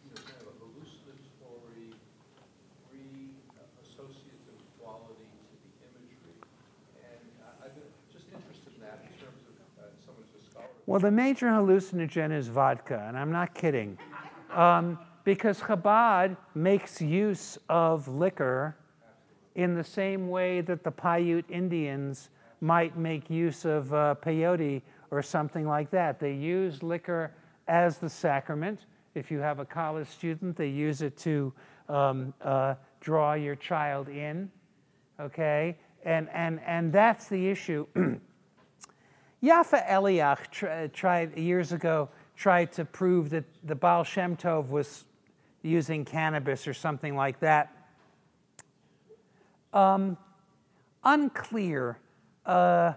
[0.02, 1.94] you know, kind of a hallucinatory,
[2.90, 6.42] re-associative quality to the imagery.
[7.06, 10.50] And uh, I've been just interested in that in terms of uh, someone who's a
[10.50, 10.74] scholar.
[10.92, 13.98] Well, the major hallucinogen is vodka, and I'm not kidding.
[14.54, 18.76] Um, because Chabad makes use of liquor
[19.56, 22.30] in the same way that the Paiute Indians
[22.60, 24.82] might make use of uh, peyote
[25.12, 26.20] or something like that.
[26.20, 27.32] They use liquor
[27.70, 28.82] as the sacrament.
[29.16, 31.54] If you have a college student, they use it to
[31.88, 34.52] um, uh, draw your child in,
[35.22, 35.78] okay?
[36.04, 37.88] And, and, and that's the issue.
[39.44, 45.06] Yafa Eliach tr- tried years ago tried to prove that the Baal Shem Tov was
[45.64, 47.72] using cannabis or something like that.
[49.74, 50.18] Um,
[51.04, 51.98] unclear.
[52.46, 52.94] Uh,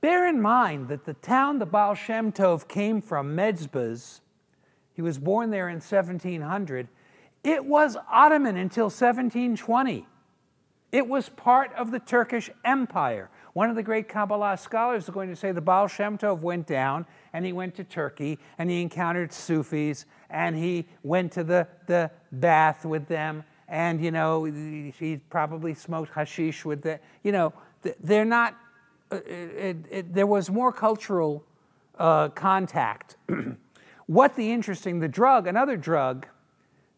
[0.00, 4.20] bear in mind that the town the Baal Shem Tov came from, Medzbaz,
[4.94, 6.88] he was born there in 1700,
[7.44, 10.06] it was Ottoman until 1720.
[10.92, 13.30] It was part of the Turkish Empire.
[13.52, 16.66] One of the great Kabbalah scholars is going to say the Baal Shem Tov went
[16.66, 21.68] down and he went to Turkey and he encountered Sufis and he went to the,
[21.86, 26.98] the bath with them and, you know, he probably smoked hashish with them.
[27.22, 27.52] You know,
[28.02, 28.56] they're not,
[29.10, 31.44] uh, it, it, there was more cultural
[31.98, 33.16] uh, contact.
[34.06, 36.26] what the interesting, the drug, another drug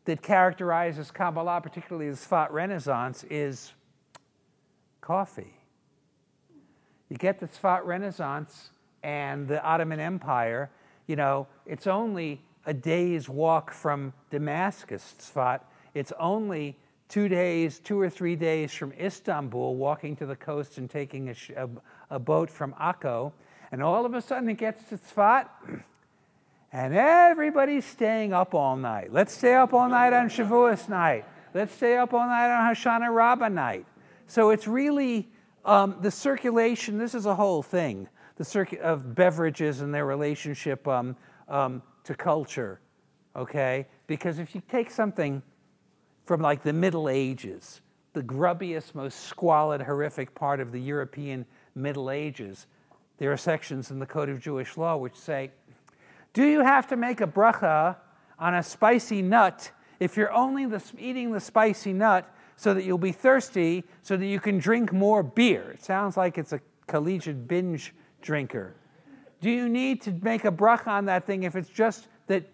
[0.05, 3.73] that characterizes Kabbalah, particularly the Sfat Renaissance, is
[5.01, 5.54] coffee.
[7.15, 8.71] You get the Sfat Renaissance
[9.05, 10.69] and the Ottoman Empire,
[11.07, 15.61] you know, it's only a day's walk from Damascus, Sfat.
[15.95, 16.77] It's only
[17.09, 21.35] two days, two or three days from Istanbul, walking to the coast and taking a,
[21.57, 21.69] a,
[22.17, 23.31] a boat from Akko.
[23.71, 25.47] And all of a sudden it gets to Sfat,
[26.73, 29.13] and everybody's staying up all night.
[29.13, 31.27] Let's stay up all night on Shavuos night.
[31.55, 33.87] Let's stay up all night on Hoshana Rabbah night.
[34.27, 35.29] So it's really
[35.65, 40.87] um, the circulation, this is a whole thing the circuit of beverages and their relationship
[40.89, 41.17] um,
[41.49, 42.81] um, to culture,
[43.37, 43.87] okay?
[44.09, 45.41] Because if you take something
[46.25, 47.81] from like the Middle Ages,
[48.13, 52.67] the grubbiest, most squalid, horrific part of the European Middle Ages,
[53.19, 55.53] there are sections in the Code of Jewish Law which say,
[56.33, 57.97] do you have to make a bracha
[58.39, 62.99] on a spicy nut if you're only the, eating the spicy nut so that you'll
[62.99, 65.73] be thirsty so that you can drink more beer?
[65.73, 68.75] It sounds like it's a collegiate binge drinker?
[69.41, 72.45] Do you need to make a bracha on that thing if it's just that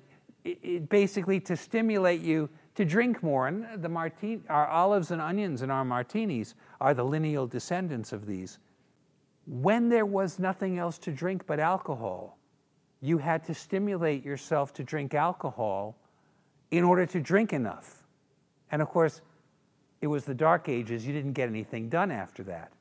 [0.44, 3.46] it, basically to stimulate you to drink more?
[3.46, 8.26] And the martini, our olives and onions and our martinis are the lineal descendants of
[8.26, 8.58] these.
[9.46, 12.38] When there was nothing else to drink but alcohol,
[13.00, 15.96] you had to stimulate yourself to drink alcohol
[16.70, 18.04] in order to drink enough.
[18.70, 19.20] And of course,
[20.00, 22.72] it was the Dark Ages, you didn't get anything done after that.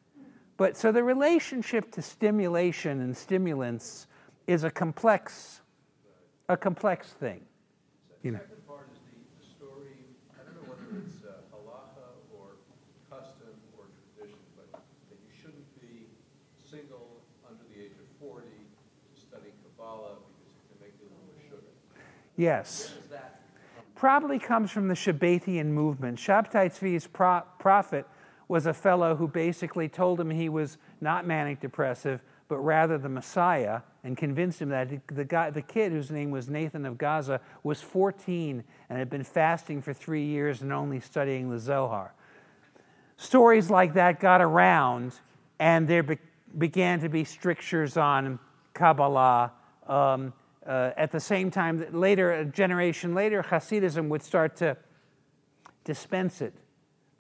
[0.58, 4.08] But so the relationship to stimulation and stimulants
[4.48, 5.62] is a complex,
[6.48, 7.42] a complex thing.
[8.24, 8.40] You know.
[8.40, 9.96] The second part is the, the story.
[10.36, 12.60] I don't know whether it's uh, or
[13.08, 16.12] custom or tradition, but that you shouldn't be
[16.60, 21.16] single under the age of 40 to study Kabbalah because it can make you a
[21.16, 21.72] little sugar.
[22.36, 22.99] Yes.
[24.00, 26.20] Probably comes from the Shabbatian movement.
[26.20, 28.08] Shabtai Tzvi's pro- prophet
[28.48, 33.10] was a fellow who basically told him he was not manic depressive, but rather the
[33.10, 37.42] Messiah, and convinced him that the, guy, the kid whose name was Nathan of Gaza
[37.64, 42.14] was 14 and had been fasting for three years and only studying the Zohar.
[43.18, 45.12] Stories like that got around,
[45.60, 46.18] and there be,
[46.58, 48.40] began to be strictures on
[48.74, 49.52] Kabbalah.
[49.86, 50.32] Um,
[50.70, 54.78] uh, at the same time, later, a generation later, Hasidism would start to
[55.84, 56.54] dispense it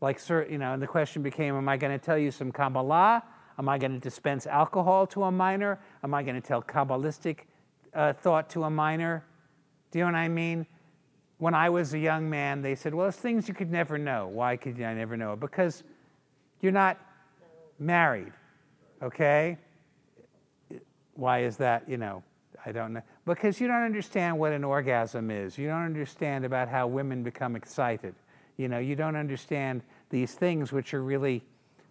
[0.01, 3.23] like, you know, and the question became, am I going to tell you some Kabbalah?
[3.57, 5.79] Am I going to dispense alcohol to a minor?
[6.03, 7.39] Am I going to tell Kabbalistic
[7.93, 9.25] uh, thought to a minor?
[9.91, 10.65] Do you know what I mean?
[11.37, 14.27] When I was a young man, they said, well, it's things you could never know.
[14.27, 15.35] Why could you never know?
[15.35, 15.83] Because
[16.61, 16.97] you're not
[17.77, 18.31] married,
[19.01, 19.57] okay?
[21.13, 21.89] Why is that?
[21.89, 22.23] You know,
[22.65, 23.01] I don't know.
[23.29, 25.57] Because you don't understand what an orgasm is.
[25.57, 28.15] You don't understand about how women become excited.
[28.57, 31.43] You know, you don't understand these things which are really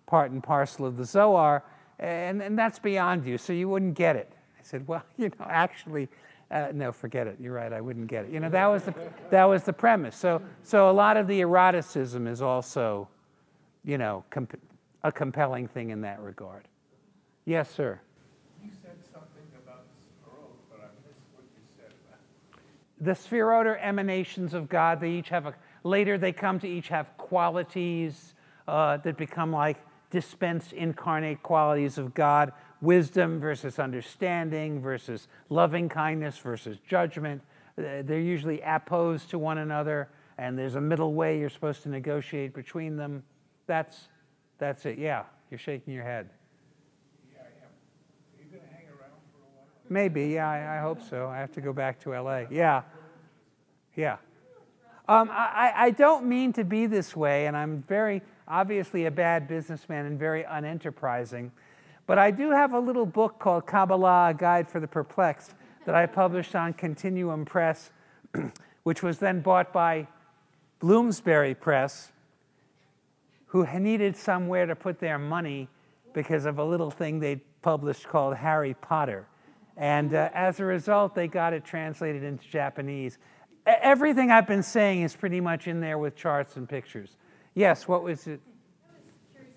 [0.06, 1.62] part and parcel of the Zohar,
[1.98, 4.32] and, and that's beyond you, so you wouldn't get it.
[4.58, 6.08] I said, well, you know, actually,
[6.50, 7.36] uh, no, forget it.
[7.40, 7.72] You're right.
[7.72, 8.32] I wouldn't get it.
[8.32, 8.94] You know, that was the
[9.30, 10.16] that was the premise.
[10.16, 13.08] So so a lot of the eroticism is also,
[13.84, 14.60] you know, comp-
[15.04, 16.66] a compelling thing in that regard.
[17.44, 18.00] Yes, sir.
[18.64, 19.84] You said something about
[20.22, 22.20] Sparrow, but I missed what you said about
[23.00, 25.00] The Sphirot are emanations of God.
[25.00, 25.54] They each have a
[25.84, 28.34] later they come to each have qualities
[28.66, 29.78] uh, that become like
[30.10, 37.42] dispensed incarnate qualities of God wisdom versus understanding versus loving kindness versus judgment.
[37.76, 41.88] Uh, They're usually opposed to one another, and there's a middle way you're supposed to
[41.88, 43.22] negotiate between them.
[43.66, 44.08] That's,
[44.58, 44.98] that's it.
[44.98, 46.30] Yeah, you're shaking your head.
[47.32, 47.70] Yeah, I am.
[48.38, 49.66] Are you going to hang around for a while?
[49.88, 51.28] Maybe, yeah, I, I hope so.
[51.28, 52.44] I have to go back to LA.
[52.50, 52.82] Yeah,
[53.96, 54.16] yeah.
[55.08, 59.48] Um, I, I- don't mean to be this way, and I'm very obviously a bad
[59.48, 61.50] businessman and very unenterprising.
[62.06, 65.54] But I do have a little book called Kabbalah, a Guide for the Perplexed,
[65.86, 67.90] that I published on Continuum Press,
[68.82, 70.06] which was then bought by
[70.80, 72.12] Bloomsbury Press,
[73.46, 75.68] who needed somewhere to put their money
[76.12, 79.26] because of a little thing they published called Harry Potter.
[79.78, 83.16] And uh, as a result, they got it translated into Japanese.
[83.64, 87.16] Everything I've been saying is pretty much in there with charts and pictures.
[87.54, 88.40] Yes, what was it?
[88.84, 89.54] I was curious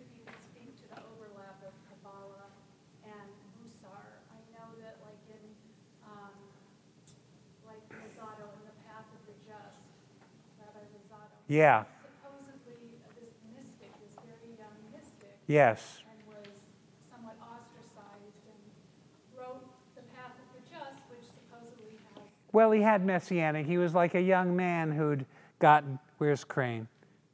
[22.52, 23.66] Well, he had messianic.
[23.66, 25.26] He was like a young man who'd
[25.60, 26.00] gotten.
[26.18, 26.88] Where's Crane?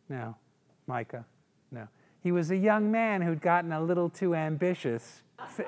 [0.10, 0.36] No.
[0.86, 1.26] Micah?
[1.72, 1.88] No.
[2.22, 5.24] He was a young man who'd gotten a little too ambitious,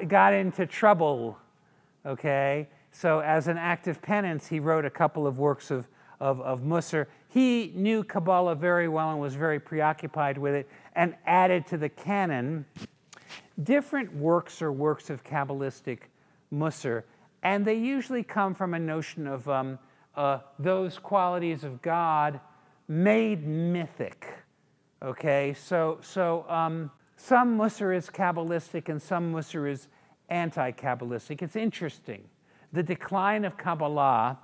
[0.07, 1.37] got into trouble,
[2.05, 2.67] okay?
[2.91, 5.87] So, as an act of penance, he wrote a couple of works of,
[6.19, 7.07] of, of Musar.
[7.27, 11.89] He knew Kabbalah very well and was very preoccupied with it and added to the
[11.89, 12.65] canon
[13.63, 15.99] different works or works of Kabbalistic
[16.53, 17.03] Musar,
[17.43, 19.79] and they usually come from a notion of um,
[20.15, 22.39] uh, those qualities of God
[22.87, 24.27] made mythic.
[25.01, 29.87] Okay, so so um, some Musar is Kabbalistic and some Musar is
[30.29, 31.41] anti-Kabbalistic.
[31.41, 32.23] It's interesting.
[32.73, 34.37] The decline of Kabbalah.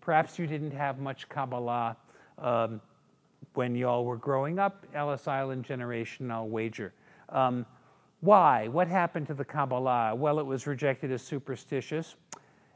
[0.00, 1.96] Perhaps you didn't have much Kabbalah
[2.38, 2.80] um,
[3.54, 6.92] when y'all were growing up, Ellis Island generation, I'll wager.
[7.28, 7.66] Um,
[8.20, 8.68] why?
[8.68, 10.14] What happened to the Kabbalah?
[10.14, 12.16] Well, it was rejected as superstitious.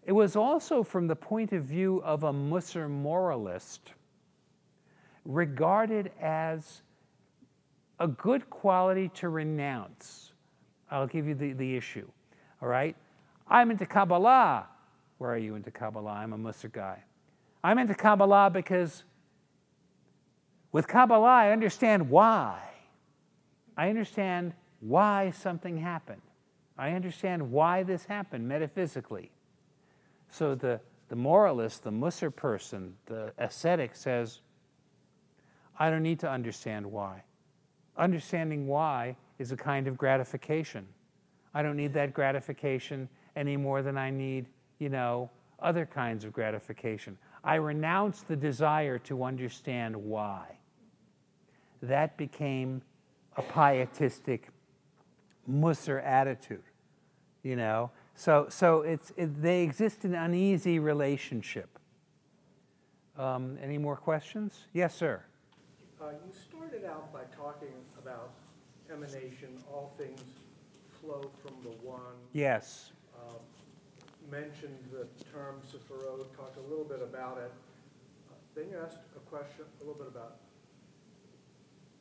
[0.04, 3.92] It was also from the point of view of a Musar moralist,
[5.24, 6.82] regarded as
[8.00, 10.32] a good quality to renounce.
[10.90, 12.06] I'll give you the, the issue.
[12.60, 12.96] All right?
[13.48, 14.66] I'm into Kabbalah.
[15.18, 16.12] Where are you into Kabbalah?
[16.12, 17.02] I'm a Musar guy.
[17.62, 19.04] I'm into Kabbalah because
[20.72, 22.58] with Kabbalah, I understand why.
[23.76, 24.52] I understand
[24.84, 26.20] why something happened.
[26.76, 29.30] I understand why this happened metaphysically.
[30.30, 30.78] So the,
[31.08, 34.40] the moralist, the Musar person, the ascetic says,
[35.78, 37.22] I don't need to understand why.
[37.96, 40.86] Understanding why is a kind of gratification.
[41.54, 44.46] I don't need that gratification any more than I need,
[44.80, 45.30] you know,
[45.60, 47.16] other kinds of gratification.
[47.42, 50.58] I renounce the desire to understand why.
[51.80, 52.82] That became
[53.36, 54.48] a pietistic
[55.50, 56.62] Musar attitude,
[57.42, 57.90] you know.
[58.14, 61.78] So, so it's, it, they exist in an uneasy relationship.
[63.16, 64.66] Um, any more questions?
[64.72, 65.22] Yes, sir.
[66.00, 68.30] Uh, You started out by talking about
[68.92, 70.20] emanation, all things
[71.00, 72.16] flow from the one.
[72.32, 72.92] Yes.
[73.16, 73.36] Um,
[74.30, 77.52] Mentioned the term Sephiroth, talked a little bit about it.
[78.30, 80.36] Uh, Then you asked a question, a little bit about,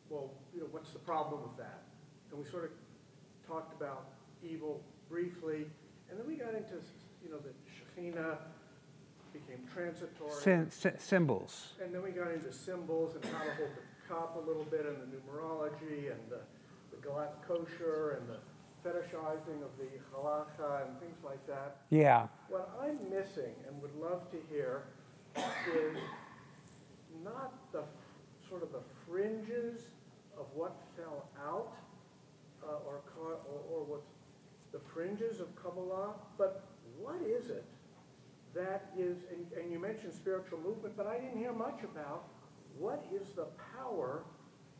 [0.09, 1.83] well, you know, what's the problem with that?
[2.31, 2.71] And we sort of
[3.47, 4.05] talked about
[4.43, 5.65] evil briefly,
[6.09, 6.75] and then we got into,
[7.23, 7.51] you know, the
[8.01, 8.37] Shekhinah
[9.33, 10.31] became transitory.
[10.31, 11.73] Sym- sy- symbols.
[11.83, 14.85] And then we got into symbols and how to hold the cup a little bit
[14.85, 16.39] and the numerology and the,
[16.91, 18.37] the glatt kosher and the
[18.87, 21.77] fetishizing of the halacha and things like that.
[21.89, 22.27] Yeah.
[22.49, 24.83] What I'm missing and would love to hear
[25.35, 25.97] is
[27.23, 27.83] not the
[28.49, 29.81] sort of the fringes
[30.37, 31.73] of what fell out
[32.67, 33.37] uh, or, or,
[33.71, 33.99] or
[34.71, 36.63] the fringes of Kabbalah, but
[36.97, 37.65] what is it
[38.53, 42.25] that is, and, and you mentioned spiritual movement, but I didn't hear much about
[42.77, 44.23] what is the power,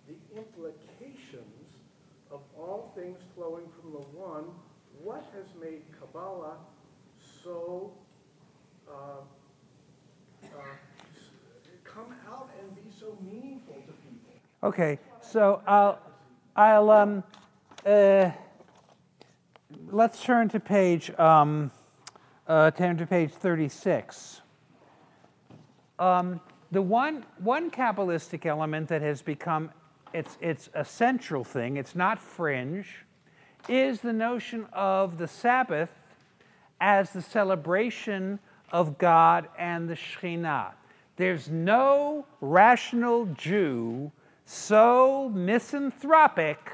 [0.08, 1.78] the implications
[2.32, 4.46] of all things flowing from the one.
[5.02, 6.58] What has made Kabbalah
[7.44, 7.92] so
[8.88, 9.22] uh,
[10.46, 10.48] uh,
[11.84, 14.34] come out and be so meaningful to people?
[14.64, 16.00] Okay, so I'll,
[16.56, 17.24] I'll, um,
[17.86, 18.32] uh,
[19.92, 21.72] let's turn to page, um,
[22.48, 24.42] uh, turn to page 36.
[26.00, 26.40] Um,
[26.72, 29.70] the one, one Kabbalistic element that has become,
[30.14, 32.88] it's, it's a central thing, it's not fringe,
[33.68, 35.92] is the notion of the Sabbath
[36.82, 38.40] as the celebration
[38.72, 40.72] of God and the Shekhinah.
[41.16, 44.12] There's no rational Jew
[44.46, 46.72] so misanthropic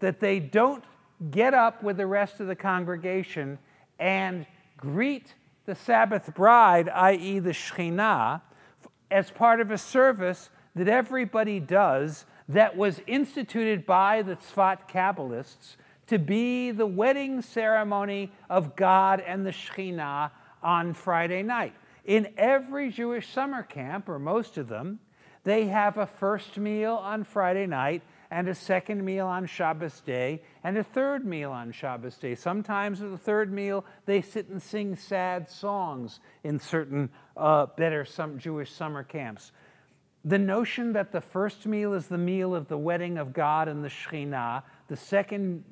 [0.00, 0.84] that they don't
[1.30, 3.58] get up with the rest of the congregation
[3.98, 4.46] and
[4.76, 5.34] greet
[5.66, 8.40] the Sabbath bride, i.e., the Shekhinah,
[9.10, 15.76] as part of a service that everybody does that was instituted by the Tzfat Kabbalists
[16.06, 20.30] to be the wedding ceremony of God and the Shekhinah
[20.62, 21.74] on Friday night.
[22.04, 25.00] In every Jewish summer camp, or most of them,
[25.44, 30.42] they have a first meal on Friday night and a second meal on Shabbos day
[30.62, 32.34] and a third meal on Shabbos day.
[32.34, 38.04] Sometimes at the third meal, they sit and sing sad songs in certain uh, better
[38.04, 39.52] some Jewish summer camps.
[40.24, 43.82] The notion that the first meal is the meal of the wedding of God and
[43.82, 45.64] the Shekhinah, the second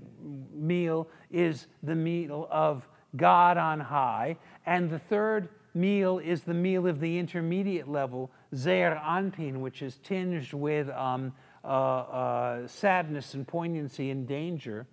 [0.55, 6.87] meal is the meal of God on high, and the third meal is the meal
[6.87, 11.33] of the intermediate level, Zeir Anpin, which is tinged with um,
[11.67, 14.87] uh, uh, sadness and poignancy and danger.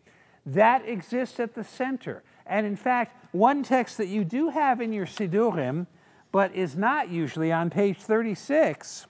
[0.46, 2.24] That exists at the center.
[2.46, 5.88] And in fact, one text that you do have in your Siddurim,
[6.32, 9.06] but is not usually on page 36,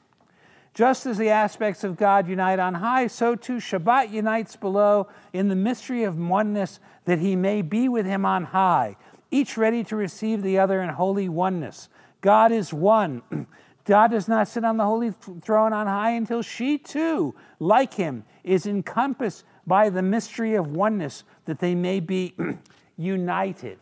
[0.73, 5.47] just as the aspects of God unite on high, so too Shabbat unites below in
[5.47, 8.97] the mystery of oneness that he may be with him on high,
[9.31, 11.89] each ready to receive the other in holy oneness.
[12.21, 13.21] God is one.
[13.85, 15.11] God does not sit on the holy
[15.41, 21.23] throne on high until she too, like him, is encompassed by the mystery of oneness
[21.45, 22.33] that they may be
[22.97, 23.79] united.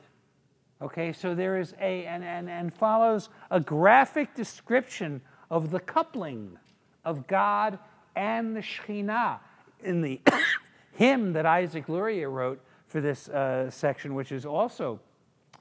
[0.81, 5.21] Okay, so there is a, and, and, and follows a graphic description
[5.51, 6.57] of the coupling
[7.05, 7.77] of God
[8.15, 9.39] and the Shekhinah
[9.83, 10.19] in the
[10.93, 14.99] hymn that Isaac Luria wrote for this uh, section, which is also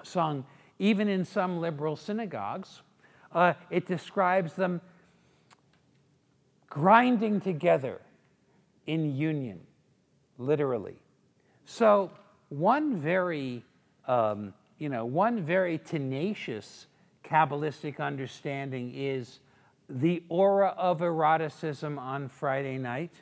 [0.02, 0.44] sung
[0.78, 2.80] even in some liberal synagogues.
[3.32, 4.81] Uh, it describes them
[6.69, 8.01] grinding together
[8.86, 9.61] in union,
[10.39, 10.97] literally.
[11.65, 12.11] So,
[12.48, 13.65] one very,
[14.09, 16.86] um, you know, one very tenacious
[17.24, 19.39] Kabbalistic understanding is
[19.89, 23.12] the aura of eroticism on Friday night.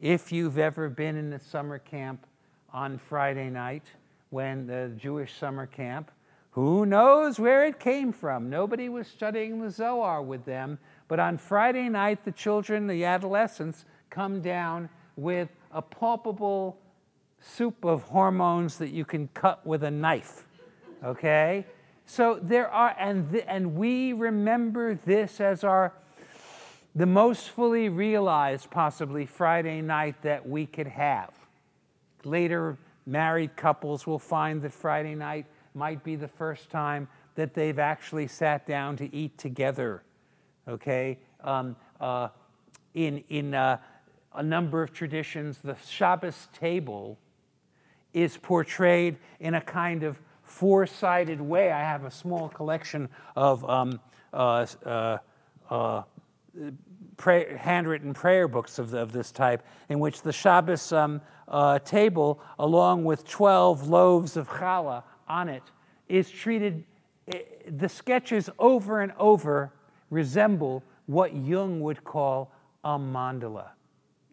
[0.00, 2.26] If you've ever been in a summer camp
[2.72, 3.84] on Friday night,
[4.30, 6.10] when the Jewish summer camp,
[6.56, 8.48] who knows where it came from?
[8.48, 13.84] Nobody was studying the Zohar with them, but on Friday night, the children, the adolescents,
[14.08, 16.78] come down with a palpable
[17.42, 20.46] soup of hormones that you can cut with a knife.
[21.04, 21.66] Okay?
[22.06, 25.92] So there are, and, th- and we remember this as our
[26.94, 31.34] the most fully realized, possibly, Friday night that we could have.
[32.24, 35.44] Later, married couples will find that Friday night
[35.76, 40.02] might be the first time that they've actually sat down to eat together.
[40.66, 41.18] Okay?
[41.44, 42.28] Um, uh,
[42.94, 43.78] in in uh,
[44.34, 47.18] a number of traditions, the Shabbos table
[48.12, 51.70] is portrayed in a kind of four sided way.
[51.70, 54.00] I have a small collection of um,
[54.32, 55.18] uh, uh,
[55.70, 56.02] uh
[57.58, 63.04] handwritten prayer books of, of, this type, in which the Shabbos um, uh, table, along
[63.04, 65.62] with 12 loaves of challah on it,
[66.08, 66.84] is treated,
[67.32, 67.40] eh,
[67.78, 69.72] the sketches over and over
[70.10, 72.52] resemble what Jung would call
[72.84, 73.68] a mandala,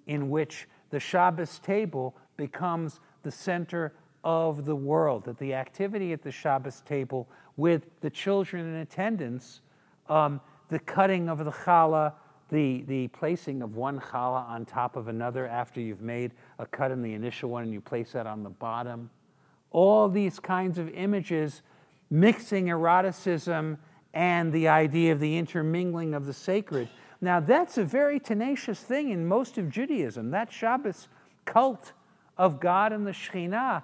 [0.07, 3.94] in which the Shabbos table becomes the center
[4.24, 9.61] of the world, that the activity at the Shabbos table with the children in attendance,
[10.10, 10.40] um,
[10.70, 12.14] the cutting of the challah,
[12.49, 16.91] the, the placing of one challah on top of another after you've made a cut
[16.91, 19.10] in the initial one and you place that on the bottom.
[19.74, 21.62] All these kinds of images
[22.10, 23.78] mixing eroticism
[24.14, 26.88] and the idea of the intermingling of the sacred.
[27.20, 30.32] Now, that's a very tenacious thing in most of Judaism.
[30.32, 31.10] That Shabbos
[31.45, 31.94] cult
[32.38, 33.84] of God and the Shekhinah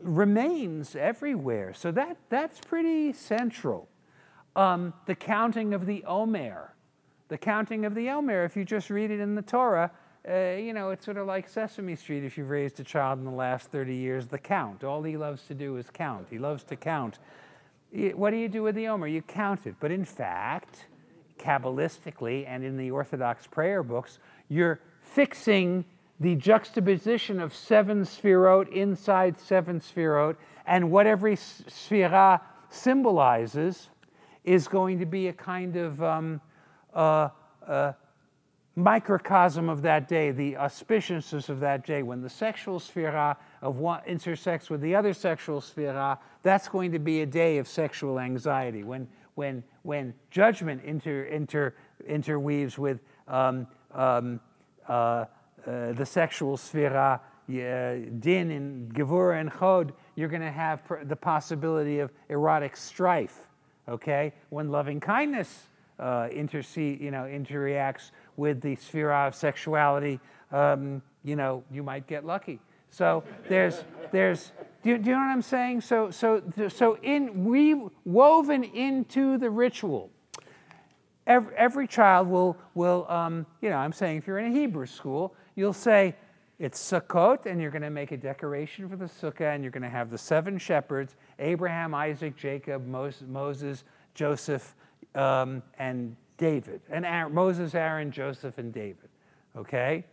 [0.00, 1.74] remains everywhere.
[1.74, 3.88] So that, that's pretty central.
[4.56, 6.74] um, the counting of the Omer.
[7.28, 9.90] The counting of the Omer, if you just read it in the Torah,
[10.28, 13.24] uh, you know, it's sort of like Sesame Street if you've raised a child in
[13.24, 14.84] the last 30 years, the count.
[14.84, 16.28] All he loves to do is count.
[16.30, 17.18] He loves to count.
[17.92, 19.08] What do you do with the Omer?
[19.08, 19.74] You count it.
[19.80, 20.86] But in fact,
[21.38, 25.84] Kabbalistically and in the Orthodox prayer books, you're fixing
[26.20, 30.36] the juxtaposition of seven sphirot inside seven sphirot,
[30.66, 32.40] and what every sphira
[32.70, 33.88] symbolizes
[34.44, 36.40] is going to be a kind of um,
[36.94, 37.28] uh,
[37.66, 37.92] uh,
[38.74, 42.02] microcosm of that day, the auspiciousness of that day.
[42.02, 46.98] When the sexual sphira of one intersects with the other sexual sphira, that's going to
[46.98, 48.82] be a day of sexual anxiety.
[48.82, 51.74] When, when, when judgment inter, inter,
[52.06, 54.40] interweaves with um, um,
[54.88, 54.92] uh,
[55.66, 61.98] uh, the sexual sphira, din and gevura and chod, you're going to have the possibility
[61.98, 63.48] of erotic strife.
[63.88, 65.66] Okay, when loving kindness
[65.98, 72.24] uh, you know, interacts with the sphere of sexuality, um, you know, you might get
[72.24, 72.60] lucky.
[72.90, 74.52] So there's, there's,
[74.82, 75.80] do you, do you know what I'm saying?
[75.80, 80.10] So, so, so in we woven into the ritual.
[81.26, 84.86] Every, every child will, will um, you know, I'm saying if you're in a Hebrew
[84.86, 86.16] school, you'll say,
[86.58, 89.82] it's Sukkot, and you're going to make a decoration for the Sukkah, and you're going
[89.82, 93.84] to have the seven shepherds Abraham, Isaac, Jacob, Moses,
[94.14, 94.76] Joseph,
[95.16, 96.80] um, and David.
[96.90, 99.08] And Aaron, Moses, Aaron, Joseph, and David.
[99.56, 100.04] Okay?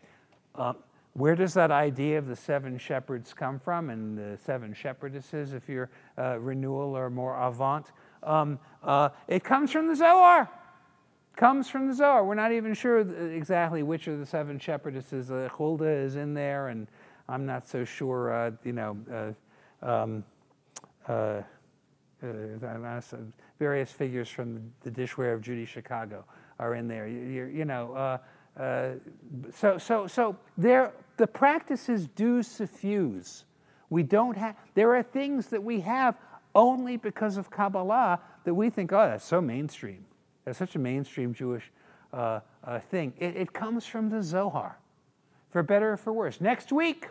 [0.56, 0.78] Um,
[1.14, 5.68] where does that idea of the seven shepherds come from and the seven shepherdesses, if
[5.68, 7.88] you're uh, renewal or more avant?
[8.24, 10.50] Um, uh, it comes from the Zohar
[11.40, 12.26] comes from the Zohar.
[12.26, 13.00] We're not even sure
[13.34, 15.32] exactly which of the seven shepherdesses.
[15.32, 16.86] Uh, Huldah is in there, and
[17.30, 20.26] I'm not so sure, uh, you know, uh, um,
[21.08, 21.42] uh,
[22.22, 22.26] uh,
[23.60, 26.24] various figures from the dishware of Judy Chicago
[26.58, 27.08] are in there.
[27.08, 28.94] You, you know, uh,
[29.54, 33.46] so, so, so there, the practices do suffuse.
[33.90, 36.16] We don't have, there are things that we have
[36.56, 40.06] only because of Kabbalah that we think, oh, that's so mainstream.
[40.46, 41.72] It's such a mainstream Jewish
[42.14, 43.14] uh, uh, thing.
[43.18, 44.78] It, it, comes from the Zohar,
[45.52, 46.42] for better or for worse.
[46.42, 47.08] Next week,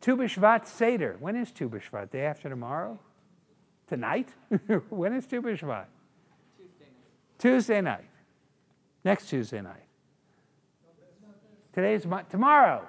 [0.00, 1.16] Tu B'Shvat Seder.
[1.20, 2.10] When is Tu B'Shvat?
[2.10, 2.98] Day after tomorrow?
[3.94, 4.28] Tonight?
[4.90, 5.84] when is Tu B'Shvat?
[6.58, 7.38] Tuesday night.
[7.38, 8.08] Tuesday night.
[9.04, 9.84] Next Tuesday night.
[11.72, 12.84] Today's my, tomorrow.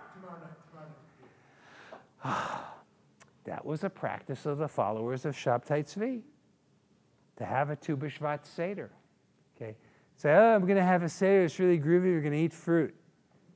[2.23, 6.21] that was a practice of the followers of Shabtai Tzvi,
[7.37, 8.89] to have a Tu B'Shvat Seder.
[9.55, 9.75] Okay.
[10.15, 11.43] Say, oh, I'm going to have a Seder.
[11.43, 12.15] It's really groovy.
[12.15, 12.95] We're going to eat fruit.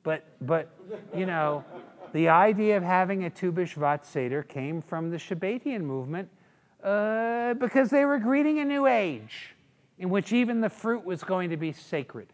[0.04, 0.70] But, but
[1.16, 1.66] you know,
[2.14, 6.30] the idea of having a Tu B'Shvat Seder came from the Shabbatian movement
[6.84, 9.56] uh, because they were greeting a new age
[9.98, 12.28] in which even the fruit was going to be sacred.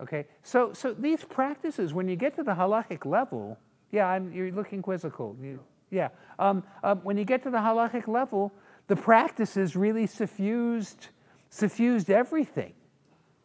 [0.00, 3.58] Okay, so, so these practices, when you get to the halachic level,
[3.90, 5.36] yeah, I'm, you're looking quizzical.
[5.42, 5.60] You,
[5.90, 8.52] yeah, um, uh, when you get to the halachic level,
[8.86, 11.08] the practices really suffused
[11.50, 12.72] suffused everything.